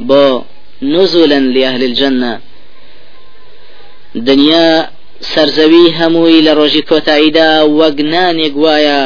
بو 0.00 0.42
نزلا 0.82 1.40
لأهل 1.40 1.82
الجنة. 1.84 2.40
دنيا 4.14 4.88
سرزەوی 5.20 5.92
هەمووی 5.98 6.44
لە 6.46 6.52
ڕۆژی 6.58 6.82
کۆتاییدا 6.90 7.50
وەگنانێک 7.78 8.54
وایە 8.64 9.00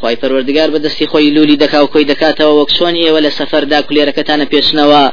خی 0.00 0.16
پەروەردگار 0.20 0.68
بەدەستی 0.74 1.06
خۆی 1.10 1.30
لولی 1.36 1.56
دەکا 1.56 1.78
و 1.82 1.90
کۆی 1.92 2.08
دەکاتەوە 2.12 2.54
وەکسۆن 2.60 2.94
ئێوە 3.02 3.20
لە 3.26 3.30
سەفەردا 3.38 3.78
کولێرەکەتانە 3.86 4.46
پێشنەوە 4.52 5.04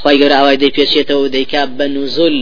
خی 0.00 0.16
گەور 0.20 0.32
ئاوای 0.36 0.56
دەی 0.62 0.72
پێچێتەوە 0.76 1.32
دەیکا 1.36 1.62
بە 1.78 1.86
نوزول 1.96 2.38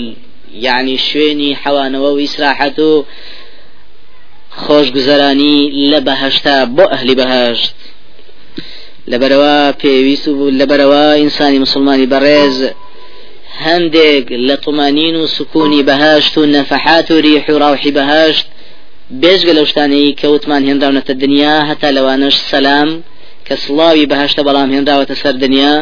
یعنی 0.66 0.98
شوێنی 0.98 1.58
حەوانەوە 1.62 2.10
و 2.12 2.20
ئیسراحەت 2.22 2.78
و 2.78 3.04
خۆش 4.62 4.86
گوزەرانی 4.96 5.58
لە 5.90 6.00
بەهشتا 6.06 6.56
بۆ 6.76 6.84
ئەهلی 6.92 7.14
بەهشت. 7.20 7.74
لەبەرەوە 9.10 9.56
پێویست 9.80 10.28
و 10.28 10.50
لەبەرەوە 10.60 11.04
ئینسانی 11.20 11.58
مسلمانی 11.64 12.06
بەڕێز 12.12 12.56
هەندێک 13.64 14.26
لە 14.48 14.56
طمانین 14.64 15.16
و 15.16 15.26
سکوونی 15.26 15.82
بەهشت 15.88 16.38
و 16.38 16.46
نەفەحات 16.56 17.10
و 17.10 17.20
ریح 17.26 17.44
و 17.50 17.58
ڕاوحی 17.58 17.92
بەهشت 17.98 18.46
بێژگە 19.22 19.52
لەو 19.58 19.66
شتانەی 19.70 20.14
کەوتمان 20.20 20.62
هێنداونەتە 20.68 21.12
دنیا 21.22 21.56
هەتا 21.70 21.88
لەوانش 21.96 22.34
سەسلام 22.36 22.90
کە 23.46 23.54
سڵاوی 23.64 24.06
بەهشتە 24.12 24.40
بەڵام 24.46 24.70
هێنداوەتە 24.74 25.14
سەر 25.22 25.34
دنیا 25.44 25.74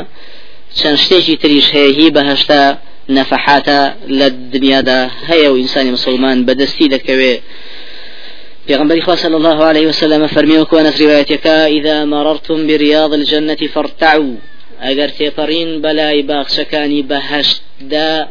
چەند 0.78 0.98
شتێکی 1.02 1.36
تریش 1.42 1.66
هەیە 1.74 1.90
هی 1.98 2.08
بەهشتا 2.16 2.62
نەفەحاتە 3.16 3.78
مسلمان 5.96 6.44
صلى 9.24 9.36
الله 9.36 9.64
عليه 9.64 9.86
وسلم 9.86 10.26
فرمي 10.26 10.58
وكونت 10.58 11.02
روايتك 11.02 11.46
إذا 11.46 12.04
مررتم 12.04 12.66
برياض 12.66 13.12
الجنة 13.12 13.60
فارتعوا. 13.74 14.34
أجر 14.80 15.08
تيبرين 15.08 15.80
بلاي 15.82 16.22
باخشكاني 16.22 17.02
بهشت 17.02 17.62
دا 17.80 18.28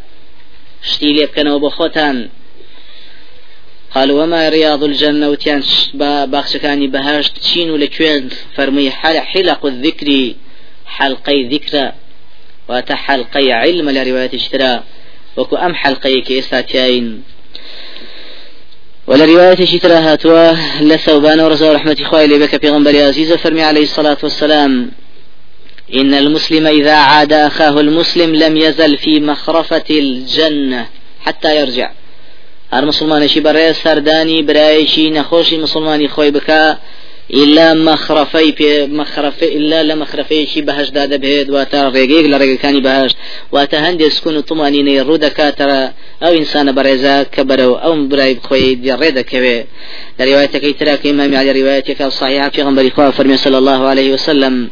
شتي 0.84 1.14
ليبكنوا 1.14 1.60
بخوتان 1.60 2.30
قال 3.96 4.12
وما 4.12 4.50
رياض 4.50 4.84
الجنة 4.84 5.30
وتيان 5.30 5.64
باخشكاني 6.26 6.88
بهشت 6.88 7.38
تشين 7.38 7.76
لكوين 7.76 8.30
فرمي 8.56 8.92
حلق 8.92 9.66
الذكر 9.66 10.34
حلقي 10.86 11.44
ذكرى 11.44 11.92
واتە 12.70 12.94
حلقەی 12.94 13.52
علم 13.52 13.88
وەکو 15.38 15.56
ئەم 15.62 15.74
حلقەیە 15.82 16.22
کە 16.26 16.32
ئێستا 16.38 16.60
تیاین 16.70 17.08
ولا 19.08 19.26
رواية 19.26 19.66
شترا 19.66 20.00
هاتوا 20.00 20.56
لثوبان 20.82 21.40
ورزا 21.40 21.74
رحمة 21.74 21.98
إخوائي 22.02 22.28
لبك 22.28 22.56
بيغنبري 22.62 23.02
عزيزة 23.04 23.36
فرمي 23.36 23.64
عليه 23.64 23.84
الصلاة 23.84 24.18
والسلام. 24.24 24.92
إن 25.95 26.13
المسلم 26.13 26.67
إذا 26.67 26.93
عاد 26.93 27.34
أخاه 27.34 27.80
المسلم 27.80 28.36
لم 28.36 28.58
يزل 28.58 28.97
في 28.97 29.19
مخرفة 29.19 29.84
الجنة 29.89 30.86
حتى 31.21 31.62
يرجع. 31.62 31.91
هر 32.73 32.86
مسلمانشی 32.86 33.41
بەڕێ 33.41 33.73
سەردانی 33.84 34.41
برایشی 34.47 35.13
نەخۆشی 35.17 35.58
مسلمانی 35.63 36.08
خۆی 36.08 36.32
بکە 36.36 36.78
إلا 37.34 37.73
مخرفي 37.73 38.52
في 38.52 38.86
مخرفي 38.86 39.58
إلا 39.58 39.84
لما 39.84 39.95
مخرفي 39.95 40.62
بهش 40.62 40.89
داد 40.89 41.21
بهد 41.21 41.50
واتا 41.50 41.89
ريقيق 41.89 42.26
لريقكاني 42.26 42.82
بهش 42.82 43.12
واتا 43.52 43.78
هندي 43.89 44.10
سكون 44.10 44.41
طمانيني 44.41 45.02
رودا 45.02 45.30
ترى 45.50 45.91
أو 46.23 46.34
إنسان 46.34 46.71
بريزا 46.71 47.23
كبرو 47.23 47.76
أو 47.76 48.08
براي 48.08 48.34
بخوي 48.34 48.76
دي 48.76 48.93
ريدا 48.93 49.21
كبه 49.21 49.65
لروايتك 50.19 50.63
يتراك 50.63 51.08
إمام 51.08 51.36
على 51.36 51.52
روايتك 51.62 52.02
الصحيحة 52.02 52.50
في 52.50 52.63
غنبري 52.63 52.89
خواه 52.89 53.10
فرمي 53.10 53.38
صلى 53.38 53.58
الله 53.58 53.88
عليه 53.88 54.13
وسلم 54.13 54.69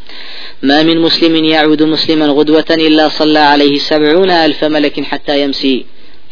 ما 0.65 0.83
من 0.83 0.97
مسلم 0.97 1.35
يعود 1.55 1.83
مسلما 1.83 2.25
غدوة 2.25 2.69
إلا 2.71 3.09
صلى 3.09 3.39
عليه 3.39 3.77
سبعون 3.77 4.29
ألف 4.29 4.63
ملك 4.63 5.03
حتى 5.03 5.41
يمسي 5.43 5.85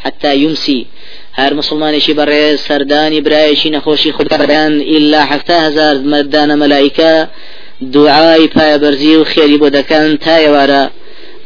حتى 0.04 0.36
يمسي. 0.36 0.86
هر 1.36 1.54
مسلمانێکی 1.54 2.14
بەڕێز 2.18 2.58
سەردانی 2.68 3.20
برایشی 3.26 3.70
نەخۆشی 3.76 4.14
خودکەیان 4.16 4.72
ئللا 4.94 5.20
حفتا 5.30 5.58
هزار 5.66 5.94
مردانە 6.12 6.54
مەلایکە 6.62 7.12
دوعای 7.94 8.48
پایبەرزی 8.48 9.16
و 9.16 9.24
خێری 9.24 9.58
بۆ 9.62 9.68
دەکەن 9.78 10.18
تا 10.24 10.90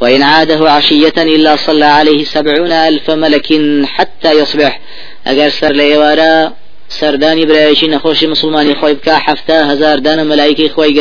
وإن 0.00 0.22
عاده 0.22 0.70
عشية 0.70 1.12
إلا 1.16 1.56
صلى 1.56 1.84
عليه 1.84 2.24
سبعون 2.24 2.72
ألف 2.72 3.10
ملك 3.10 3.48
حتى 3.86 4.30
يصبح. 4.40 4.80
أجر 5.26 5.48
سر 5.48 5.72
ليوارا 5.72 6.52
سردانی 6.88 7.46
برایشی 7.46 7.86
نەخۆشی 7.86 8.24
مسلمانی 8.24 8.74
خۆی 8.74 8.94
بکە 8.98 9.14
هەفتا 9.28 9.58
هزار 9.70 9.98
دانە 9.98 10.24
مەلایکی 10.30 10.68
خۆی 10.68 10.92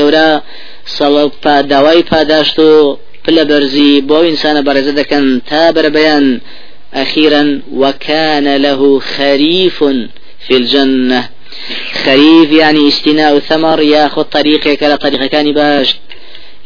گەورە 0.88 1.32
سەڵ 1.44 1.68
داوای 1.70 2.04
پاداشت 2.04 2.60
و 2.60 2.98
پلە 3.26 3.44
بەرزی 3.50 4.02
بۆ 4.10 4.18
ئینسانە 4.28 4.62
بەڕێزە 4.68 4.94
دەکەن 5.00 5.26
تا 5.50 5.72
بەرەبەیان 5.76 6.26
أخيرا 6.94 7.62
وكان 7.74 8.56
له 8.56 9.00
خريف 9.00 9.84
في 10.40 10.54
الجنة. 10.58 11.30
خريف 12.06 12.52
يعني 12.52 12.88
استناء 12.88 13.40
ثمر 13.40 13.82
ياخذ 13.82 14.24
طريقك 14.24 14.84
على 14.84 14.98
طريق 14.98 15.26
كان 15.26 15.52
باش. 15.54 15.96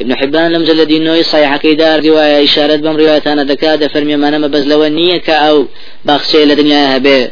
ابن 0.02 0.16
حبان 0.16 0.52
لم 0.52 0.64
جلد 0.64 0.92
النوي 0.92 1.24
صحيح 1.24 1.58
كيدار 1.58 2.06
رواية 2.06 2.44
إشارة 2.44 2.76
بم 2.76 2.98
رواية 2.98 3.24
أنا 3.28 3.44
دكادة 3.44 3.88
فرمي 3.88 4.16
ما 4.16 4.30
نما 4.30 4.48
بز 4.48 4.68
لو 4.68 4.86
نيك 4.86 5.30
أو 5.30 5.66
باخشي 6.06 6.46
لدنيا 6.46 6.98
به 6.98 7.28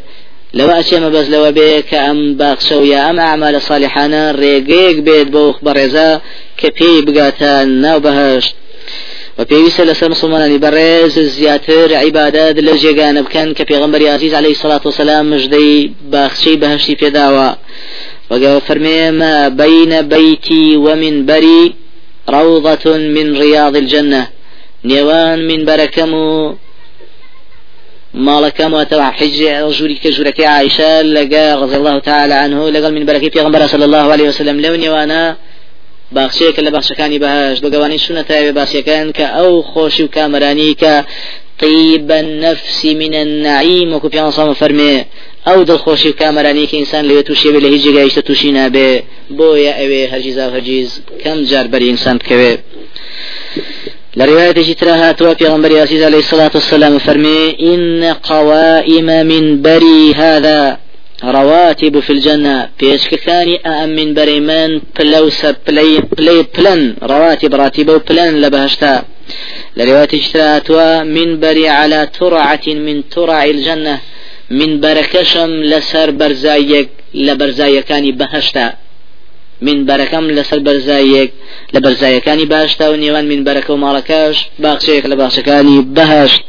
لو 0.54 0.66
أشي 0.66 1.00
ما 1.00 1.08
بز 1.08 1.30
لو 1.30 1.52
بك 1.52 1.94
أم 1.94 2.34
باخشو 2.34 2.82
يا 2.84 3.10
أم 3.10 3.20
أعمال 3.20 3.62
صالحانا 3.62 4.30
ريقيق 4.30 4.98
بيت 4.98 5.28
بوخ 5.28 5.64
برزا 5.64 6.20
كبي 6.62 7.00
بقاتا 7.06 7.64
ناو 7.64 8.00
بهشت 8.00 8.54
وبيويس 9.38 9.80
لسر 9.80 10.10
مسلمان 10.10 10.58
برز 10.58 11.18
زياتر 11.18 11.94
عبادات 11.94 12.56
لجيغان 12.58 13.22
بكان 13.22 13.54
كبيغمبر 13.54 14.08
عزيز 14.08 14.34
عليه 14.34 14.50
الصلاة 14.50 14.80
والسلام 14.84 15.30
مجدي 15.30 15.92
باخشي 16.12 16.56
بهشتي 16.56 16.96
في 16.96 17.10
دعوة. 17.10 17.56
وقال 18.30 18.60
فرمي 18.60 19.10
ما 19.10 19.48
بين 19.48 20.08
بيتي 20.08 20.76
ومن 20.76 21.26
بري 21.26 21.74
روضة 22.28 22.84
من 22.96 23.26
رياض 23.38 23.76
الجنة. 23.76 24.28
نيوان 24.84 25.46
من 25.46 25.64
بركمو. 25.64 26.56
مالكم 28.14 28.72
وتوع 28.74 29.10
حج 29.10 29.42
رجولي 29.42 29.94
كجورك 29.94 30.40
عائشة 30.40 31.02
لقى 31.02 31.62
رضي 31.62 31.76
الله 31.76 31.98
تعالى 31.98 32.34
عنه 32.34 32.68
لقى 32.70 32.90
من 32.90 33.06
بركة 33.06 33.28
في 33.28 33.68
صلى 33.68 33.84
الله 33.84 34.12
عليه 34.12 34.28
وسلم 34.28 34.60
لو 34.60 34.74
نيوانا 34.74 35.36
باخشەیەکە 36.16 36.60
لە 36.66 36.70
بەخشەکانی 36.76 37.18
بەهاش 37.24 37.58
بەگەوانی 37.64 38.02
سونە 38.04 38.22
تاوێ 38.30 38.52
باسیەکان 38.58 39.08
کە 39.16 39.26
ئەو 39.36 39.52
خۆشی 39.70 40.02
و 40.04 40.12
کامرانی 40.16 40.76
کە 40.82 40.94
طيب 41.60 42.10
النفس 42.10 42.84
من 42.84 43.14
النعيم 43.14 43.94
وكو 43.94 44.08
بيان 44.08 44.30
صام 44.30 44.54
فرمي 44.54 45.04
أو 45.48 45.62
دل 45.62 45.78
خوشي 45.78 46.12
كامراني 46.12 46.66
كي 46.66 46.78
انسان 46.78 47.04
لو 47.04 47.20
توشي 47.20 47.48
بله 47.52 47.68
هيج 47.68 47.88
جايش 47.94 48.14
توشي 48.14 48.50
نابه 48.50 49.02
بويا 49.30 49.72
اوي 49.84 50.06
هرجيز 50.08 50.38
أو 50.38 50.50
هرجيز 50.50 51.02
كم 51.24 51.44
جار 51.44 51.66
بري 51.66 51.90
انسان 51.90 52.18
كوي 52.18 52.58
لرواية 54.16 54.52
جترها 54.52 55.12
توفي 55.12 55.46
غنبري 55.46 55.80
عليه 55.80 56.18
الصلاة 56.18 56.50
والسلام 56.54 56.98
فرمي 56.98 57.56
إن 57.60 58.04
قوائم 58.22 59.06
من 59.26 59.62
بري 59.62 60.14
هذا 60.14 60.78
رواتب 61.24 62.00
في 62.00 62.10
الجنة. 62.10 62.68
بيشككاني 62.80 63.56
أم 63.66 63.88
من 63.88 64.14
بريمان 64.14 64.82
بلوس 64.98 65.46
بلي 65.66 66.00
بلي 66.00 66.46
بلن. 66.58 66.96
رواتب 67.02 67.54
راتبة 67.54 67.96
بلن 67.98 68.40
لبهشتا. 68.40 69.04
لرواية 69.76 70.08
اشتراتوا 70.14 71.02
من 71.02 71.40
بري 71.40 71.68
على 71.68 72.08
ترعة 72.20 72.66
من 72.66 73.08
ترع 73.08 73.44
الجنة. 73.44 73.98
من 74.50 74.80
بركشم 74.80 75.50
لسر 75.50 76.10
برزايك 76.10 76.88
لبرزايكاني 77.14 78.12
بهشتا. 78.12 78.72
من 79.62 79.86
بركم 79.86 80.30
لسر 80.30 80.58
برزايك 80.58 81.32
لبرزايكاني 81.74 82.44
بهشتا. 82.44 82.88
ونيوان 82.88 83.28
من 83.28 83.44
بركة 83.44 83.74
ومالكاش 83.74 84.46
باقشيك 84.58 85.06
لباقشكاني 85.06 85.80
بهشت. 85.80 86.42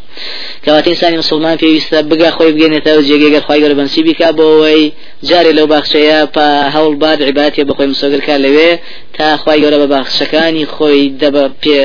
کەواتە 0.66 0.88
ئینسانی 0.88 1.18
مسلمان 1.18 1.58
پێویستە 1.62 1.98
بگا 2.12 2.30
خۆی 2.38 2.52
بگەێنێتەوە 2.56 3.02
جێگەگەر 3.10 3.44
خی 3.48 3.60
گەر 3.64 3.74
بەنسی 3.80 4.02
بیکا 4.08 4.30
بۆەوەی 4.38 4.84
جارێ 5.28 5.52
لەو 5.58 5.68
باخچەیە 5.74 6.20
پا 6.36 6.48
هەوڵ 6.76 6.94
باد 7.04 7.20
عیباتێ 7.28 7.62
بەخۆی 7.70 7.92
مسۆگرکار 7.92 8.40
لەوێ 8.46 8.72
تا 9.16 9.28
خی 9.42 9.60
گەورە 9.64 9.78
بە 9.82 9.88
باخشەکانی 9.94 10.66
خۆی 10.76 11.04
دەبە 11.22 11.46
پێ 11.64 11.82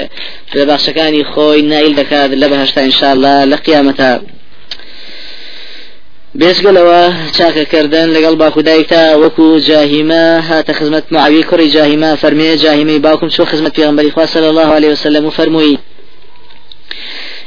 لە 0.58 0.64
باخشەکانی 0.70 1.22
خۆی 1.32 1.60
نایل 1.72 1.92
دەکات 2.00 2.30
لە 2.40 2.46
بەهشتا 2.52 2.80
ئینشاءله 2.86 3.34
لە 3.50 3.56
قیامەتە. 3.64 4.12
بێزگەلەوە 6.40 7.02
چاکەکردن 7.36 8.08
لەگەڵ 8.16 8.34
باخودایکتا 8.42 9.02
وەکو 9.22 9.46
جاهیمە 9.68 10.24
هاتە 10.48 10.72
خزمەت 10.78 11.06
معوی 11.14 11.42
کوڕی 11.50 11.68
جاهیمە 11.76 12.10
فەرمێ 12.22 12.50
جاهیمی 12.64 12.98
باوکم 13.04 13.28
چۆ 13.36 13.42
خزمەت 13.50 13.72
پێغمبەری 13.78 14.10
خوا 14.14 14.26
صلی 14.34 14.48
الله 14.52 14.70
عليه 14.76 14.90
وسلم 14.94 15.24
و 15.26 15.30
فەرمووی 15.38 15.76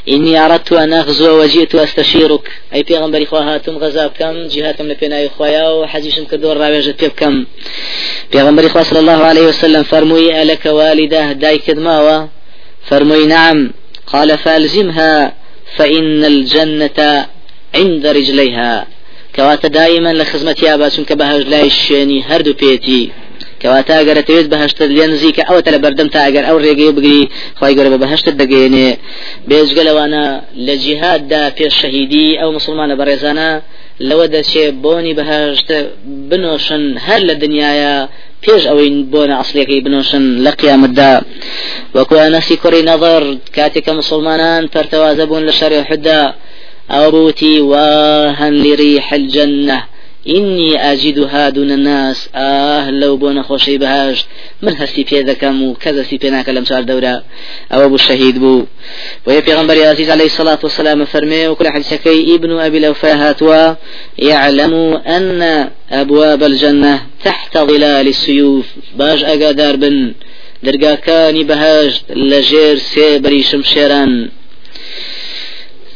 إني 0.10 0.46
أردت 0.46 0.74
أن 0.74 0.94
أغزو 0.94 1.42
وجئت 1.42 1.76
أستشيرك 1.76 2.52
أي 2.74 2.84
بيغمبري 2.84 3.26
خواهاتم 3.26 3.78
غزاب 3.78 4.12
كم 4.20 4.48
جهاتم 4.48 4.86
لبناي 4.88 5.30
خوايا 5.30 5.70
وحزيشم 5.70 6.26
كدور 6.26 6.58
راويجة 6.58 6.96
بيب 7.00 7.12
كم. 7.12 7.46
بيغمبري 8.32 8.70
خواه 8.70 8.84
صلى 8.84 9.00
الله 9.00 9.12
عليه 9.24 9.42
وسلم 9.42 9.84
فرموي 9.84 10.42
ألك 10.42 10.66
والده 10.66 11.32
دايك 11.32 11.72
دماوة 11.72 12.30
فرموي 12.86 13.26
نعم. 13.26 13.72
قال 14.08 14.38
فألزمها 14.38 15.34
فإن 15.76 16.26
الجنة 16.26 17.28
عند 17.76 18.08
رجليها. 18.08 18.88
كواتا 19.36 19.68
دائما 19.68 20.14
لخزمتي 20.14 20.74
أبا 20.74 20.90
سنك 20.90 21.14
بهج 21.14 21.42
لا 21.42 21.62
يشيني 21.62 22.24
هردو 22.24 22.54
بيتي. 22.54 23.12
ئەگەرەتەوێت 23.68 24.48
بەهشت 24.54 24.80
لێ 24.96 25.06
نزیکە 25.14 25.44
ئەوە 25.50 25.62
تە 25.66 25.70
لە 25.76 25.80
بەردەم 25.84 26.10
تا 26.14 26.20
ئەو 26.48 26.58
ڕێگەی 26.66 26.92
بگری 26.98 27.22
خی 27.60 27.74
گەورە 27.78 27.90
بە 27.94 28.00
بەهشت 28.04 28.26
دەگەێنێ 28.42 28.90
بێزگە 29.50 29.84
لەوانە 29.90 30.26
لە 30.68 30.76
جیهاددا 30.84 31.44
پێش 31.58 31.74
شەهیدی 31.82 32.28
ئەو 32.40 32.50
مسلمانە 32.58 32.96
بەڕێزانە 33.00 33.50
لەوە 34.10 34.26
دەچێ 34.36 34.66
بۆنی 34.84 35.14
بەهشت 35.20 35.70
بنۆشن 36.30 36.84
هەر 37.06 37.22
لە 37.30 37.36
دنیاە 37.44 37.96
پێش 38.44 38.64
ئەوەی 38.70 38.90
بۆنە 39.14 39.36
ئەسلەکەی 39.40 39.84
بنۆشن 39.86 40.24
لە 40.46 40.52
قیامەتدا 40.60 41.14
وەکو 41.96 42.16
نەسی 42.36 42.56
کوڕی 42.64 42.84
نەظر 42.90 43.24
کاتێکە 43.56 43.92
مسلمانان 44.00 44.64
پەرتەوازە 44.74 45.24
بوون 45.30 45.44
لە 45.50 45.54
شەڕی 45.60 45.82
حدا 45.90 46.22
ئەو 46.94 47.06
بوتی 47.16 47.56
واهن 47.72 48.54
لڕیح 48.64 49.08
الجنة 49.20 49.80
إني 50.28 50.92
أجدها 50.92 51.50
دون 51.50 51.72
الناس. 51.72 52.30
آه 52.36 52.90
لو 52.90 53.18
بونا 53.18 53.44
خوشي 53.44 53.78
بهاش 53.78 54.26
من 54.62 54.76
هستي 54.78 55.04
في 55.04 55.20
ذكم 55.22 55.64
وكذا 55.64 56.04
سي 56.04 56.18
بينا 56.18 56.42
كلام 56.42 56.66
شعر 56.66 56.82
دورة. 56.82 57.24
أو 57.72 57.86
أبو 57.86 57.96
الشهيد 57.96 58.40
بو. 58.40 58.66
ويا 59.26 59.44
غنبري 59.50 59.86
عزيز 59.86 60.10
عليه 60.10 60.26
الصلاة 60.26 60.60
والسلام 60.64 61.06
فرمي 61.06 61.48
وكل 61.48 61.68
حديثكي 61.68 62.36
ابن 62.36 62.60
أبي 62.60 62.78
الأوفاء 62.78 63.18
هاتوا 63.18 63.76
يعلم 64.18 64.74
أن 64.94 65.70
أبواب 65.92 66.44
الجنة 66.44 67.02
تحت 67.24 67.58
ظلال 67.58 68.08
السيوف 68.08 68.66
باش 68.98 69.24
أقادار 69.24 69.76
بن. 69.76 70.14
درقاكاني 70.64 71.44
بهاش 71.44 72.02
لجير 72.10 72.78
سيبري 72.78 73.44
شمشيران 73.44 74.30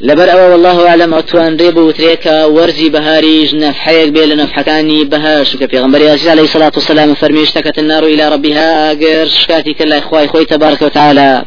لبر 0.05 0.31
أو 0.31 0.51
والله 0.51 0.87
أعلم 0.87 1.13
أتوان 1.13 1.57
ريب 1.57 1.77
وتريكا 1.77 2.45
ورزي 2.45 2.89
بهاريج 2.89 3.55
نفحيك 3.55 4.09
بين 4.09 4.37
نفحكاني 4.37 5.03
بهاش 5.03 5.55
في 5.55 5.79
غنبري 5.79 6.09
عليه 6.09 6.41
الصلاة 6.41 6.71
والسلام 6.75 7.13
فرمي 7.13 7.43
اشتكت 7.43 7.79
النار 7.79 8.03
إلى 8.03 8.29
ربها. 8.29 8.91
أجر 8.91 9.25
شكاتي 9.25 9.73
كلا 9.73 9.97
إخوائي 9.97 10.27
خوي 10.27 10.45
تبارك 10.45 10.81
وتعالى 10.81 11.45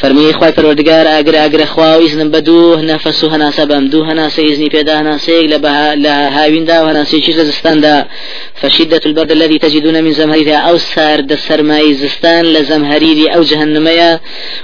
فرمي 0.00 0.32
خواي 0.32 0.52
پروردگار 0.52 1.06
اگر 1.06 1.36
اگر 1.44 1.64
خوا 1.64 1.98
و 1.98 2.02
اذن 2.02 2.30
بدو 2.30 2.76
نفسو 2.76 3.28
هنا 3.28 3.50
سبم 3.50 3.86
دو 3.86 4.02
هنا 4.02 4.28
سيزني 4.28 4.68
بيدا 4.68 5.00
هنا 5.00 5.18
سيق 5.18 5.44
لبها 5.44 5.94
لهاوين 5.94 6.64
دا 6.64 6.82
وهنا 6.82 7.04
سيشي 7.04 7.32
زستان 7.32 7.80
دا. 7.80 8.06
فشدة 8.54 9.00
البرد 9.06 9.30
الذي 9.30 9.58
تجدون 9.58 10.04
من 10.04 10.12
زمهريرها 10.12 10.56
أو 10.56 10.78
سار 10.78 11.20
دا 11.20 11.36
سرماي 11.36 11.94
زستان 11.94 12.44
لزمهريري 12.44 13.26
أو 13.26 13.42
جهنمية 13.42 14.20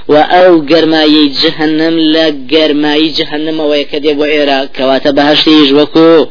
وأو 0.07 0.65
قرماي 0.69 1.27
جهنم 1.27 1.99
لقرماي 1.99 3.07
جهنم 3.07 3.59
ويكد 3.59 4.05
يبو 4.05 4.23
إيرا 4.23 4.65
كواتا 4.65 5.11
بهشتيج 5.11 5.73
وكو 5.73 6.25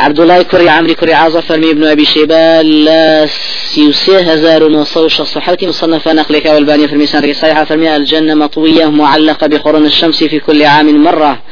عبد 0.00 0.20
الله 0.20 0.42
كري 0.42 0.68
عمري 0.68 0.94
كري 0.94 1.14
عازة 1.14 1.40
فرمي 1.40 1.70
ابن 1.70 1.84
أبي 1.84 2.04
شيبة 2.04 2.62
لا 2.62 3.26
سيوسي 3.74 4.16
هزار 4.16 4.64
ونصوش 4.64 5.20
الصحوتي 5.20 5.66
مصنف 5.66 6.08
نقلك 6.08 6.46
والبانية 6.46 6.86
في 6.86 6.92
الميسان 6.92 7.32
صحيحة 7.32 7.64
فرمي 7.64 7.96
الجنة 7.96 8.34
مطوية 8.34 8.86
معلقة 8.86 9.46
بقرون 9.46 9.86
الشمس 9.86 10.24
في 10.24 10.38
كل 10.40 10.62
عام 10.62 11.04
مرة. 11.04 11.42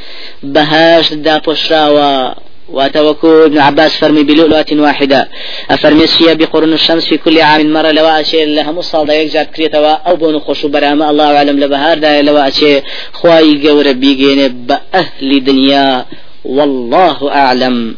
بهاش 0.43 1.13
دا 1.13 1.39
بشراوة 1.39 2.35
وتوكو 2.69 3.45
ابن 3.45 3.59
عباس 3.59 3.97
فرمي 3.97 4.23
بلؤلؤة 4.23 4.67
واحدة. 4.73 5.29
أفرمي 5.71 6.07
فيها 6.07 6.35
بقرون 6.35 6.73
الشمس 6.73 7.05
في 7.05 7.17
كل 7.17 7.41
عام 7.41 7.73
مرة 7.73 7.91
لو 7.91 8.07
أشي 8.07 8.45
لها 8.55 8.73
مصال 8.73 9.07
دا 9.07 9.15
يكجاب 9.15 9.47
كريتوا 9.47 9.93
أو 10.09 10.17
بونو 10.17 10.41
خوشو 10.41 10.69
برامة 10.69 11.11
الله 11.11 11.37
أعلم 11.37 11.61
لبهار 11.61 11.99
دا 11.99 12.23
لو 12.23 12.37
أشي 12.37 12.83
خواي 13.13 13.69
قور 13.69 13.93
بيجين 13.93 14.49
بأهل 14.49 15.45
دنيا 15.45 16.07
والله 16.45 17.19
أعلم. 17.33 17.95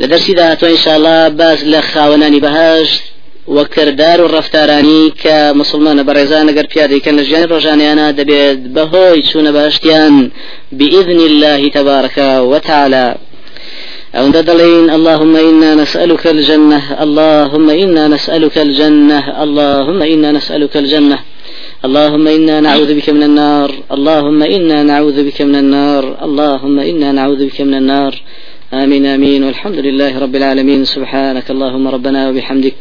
لدرسي 0.00 0.32
دا 0.32 0.56
إن 0.62 0.76
شاء 0.76 0.96
الله 0.96 1.28
باز 1.28 1.64
لخاوناني 1.64 2.40
بهاش 2.40 3.00
وكردار 3.48 4.26
الرفتاراني 4.26 5.10
كمسلمان 5.10 6.02
برزان 6.02 6.48
اگر 6.48 6.66
پیاده 6.66 6.98
كان 6.98 7.16
لجان 7.16 7.44
رجانيانا 7.44 8.10
دبيد 8.10 8.74
بهوي 8.74 9.22
چون 9.22 9.50
بهشتيان 9.52 10.30
بإذن 10.72 11.20
الله 11.20 11.68
تبارك 11.68 12.18
وتعالى. 12.18 13.16
أو 14.14 14.30
دلين 14.30 14.90
اللهم 14.90 15.36
إنا 15.36 15.74
نسألك 15.74 16.26
الجنة 16.26 17.02
اللهم 17.02 17.70
إنا 17.70 18.08
نسألك 18.08 18.58
الجنة 18.58 19.42
اللهم 19.42 20.02
إنا 20.02 20.32
نسألك 20.32 20.76
الجنة. 20.76 21.18
اللهم 21.84 22.26
إنا 22.26 22.60
نعوذ 22.60 22.94
بك 22.94 23.10
من 23.10 23.22
النار 23.22 23.70
اللهم 23.92 24.42
إنا 24.42 24.82
نعوذ 24.82 25.18
بك 25.28 25.42
من 25.42 25.56
النار 25.56 26.04
اللهم 26.26 26.78
إنا 26.78 27.12
نعوذ 27.12 27.46
بك 27.46 27.60
من 27.60 27.74
النار. 27.74 28.22
آمين 28.74 29.06
آمين. 29.06 29.44
والحمد 29.44 29.78
لله 29.78 30.18
رب 30.18 30.36
العالمين. 30.36 30.84
سبحانك 30.84 31.50
اللهم 31.50 31.88
ربنا 31.88 32.28
وبحمدك. 32.28 32.74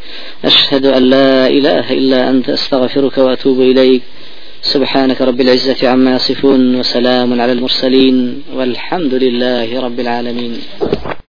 أشهد 0.45 0.85
أن 0.85 1.03
لا 1.03 1.47
إله 1.47 1.93
إلا 1.93 2.29
أنت. 2.29 2.49
أستغفرك 2.49 3.17
وأتوب 3.17 3.61
إليك. 3.61 4.01
سبحانك 4.61 5.21
رب 5.21 5.41
العزة 5.41 5.89
عما 5.89 6.15
يصفون. 6.15 6.75
وسلام 6.75 7.41
على 7.41 7.51
المرسلين. 7.51 8.43
والحمد 8.53 9.13
لله 9.13 9.79
رب 9.79 9.99
العالمين. 9.99 10.53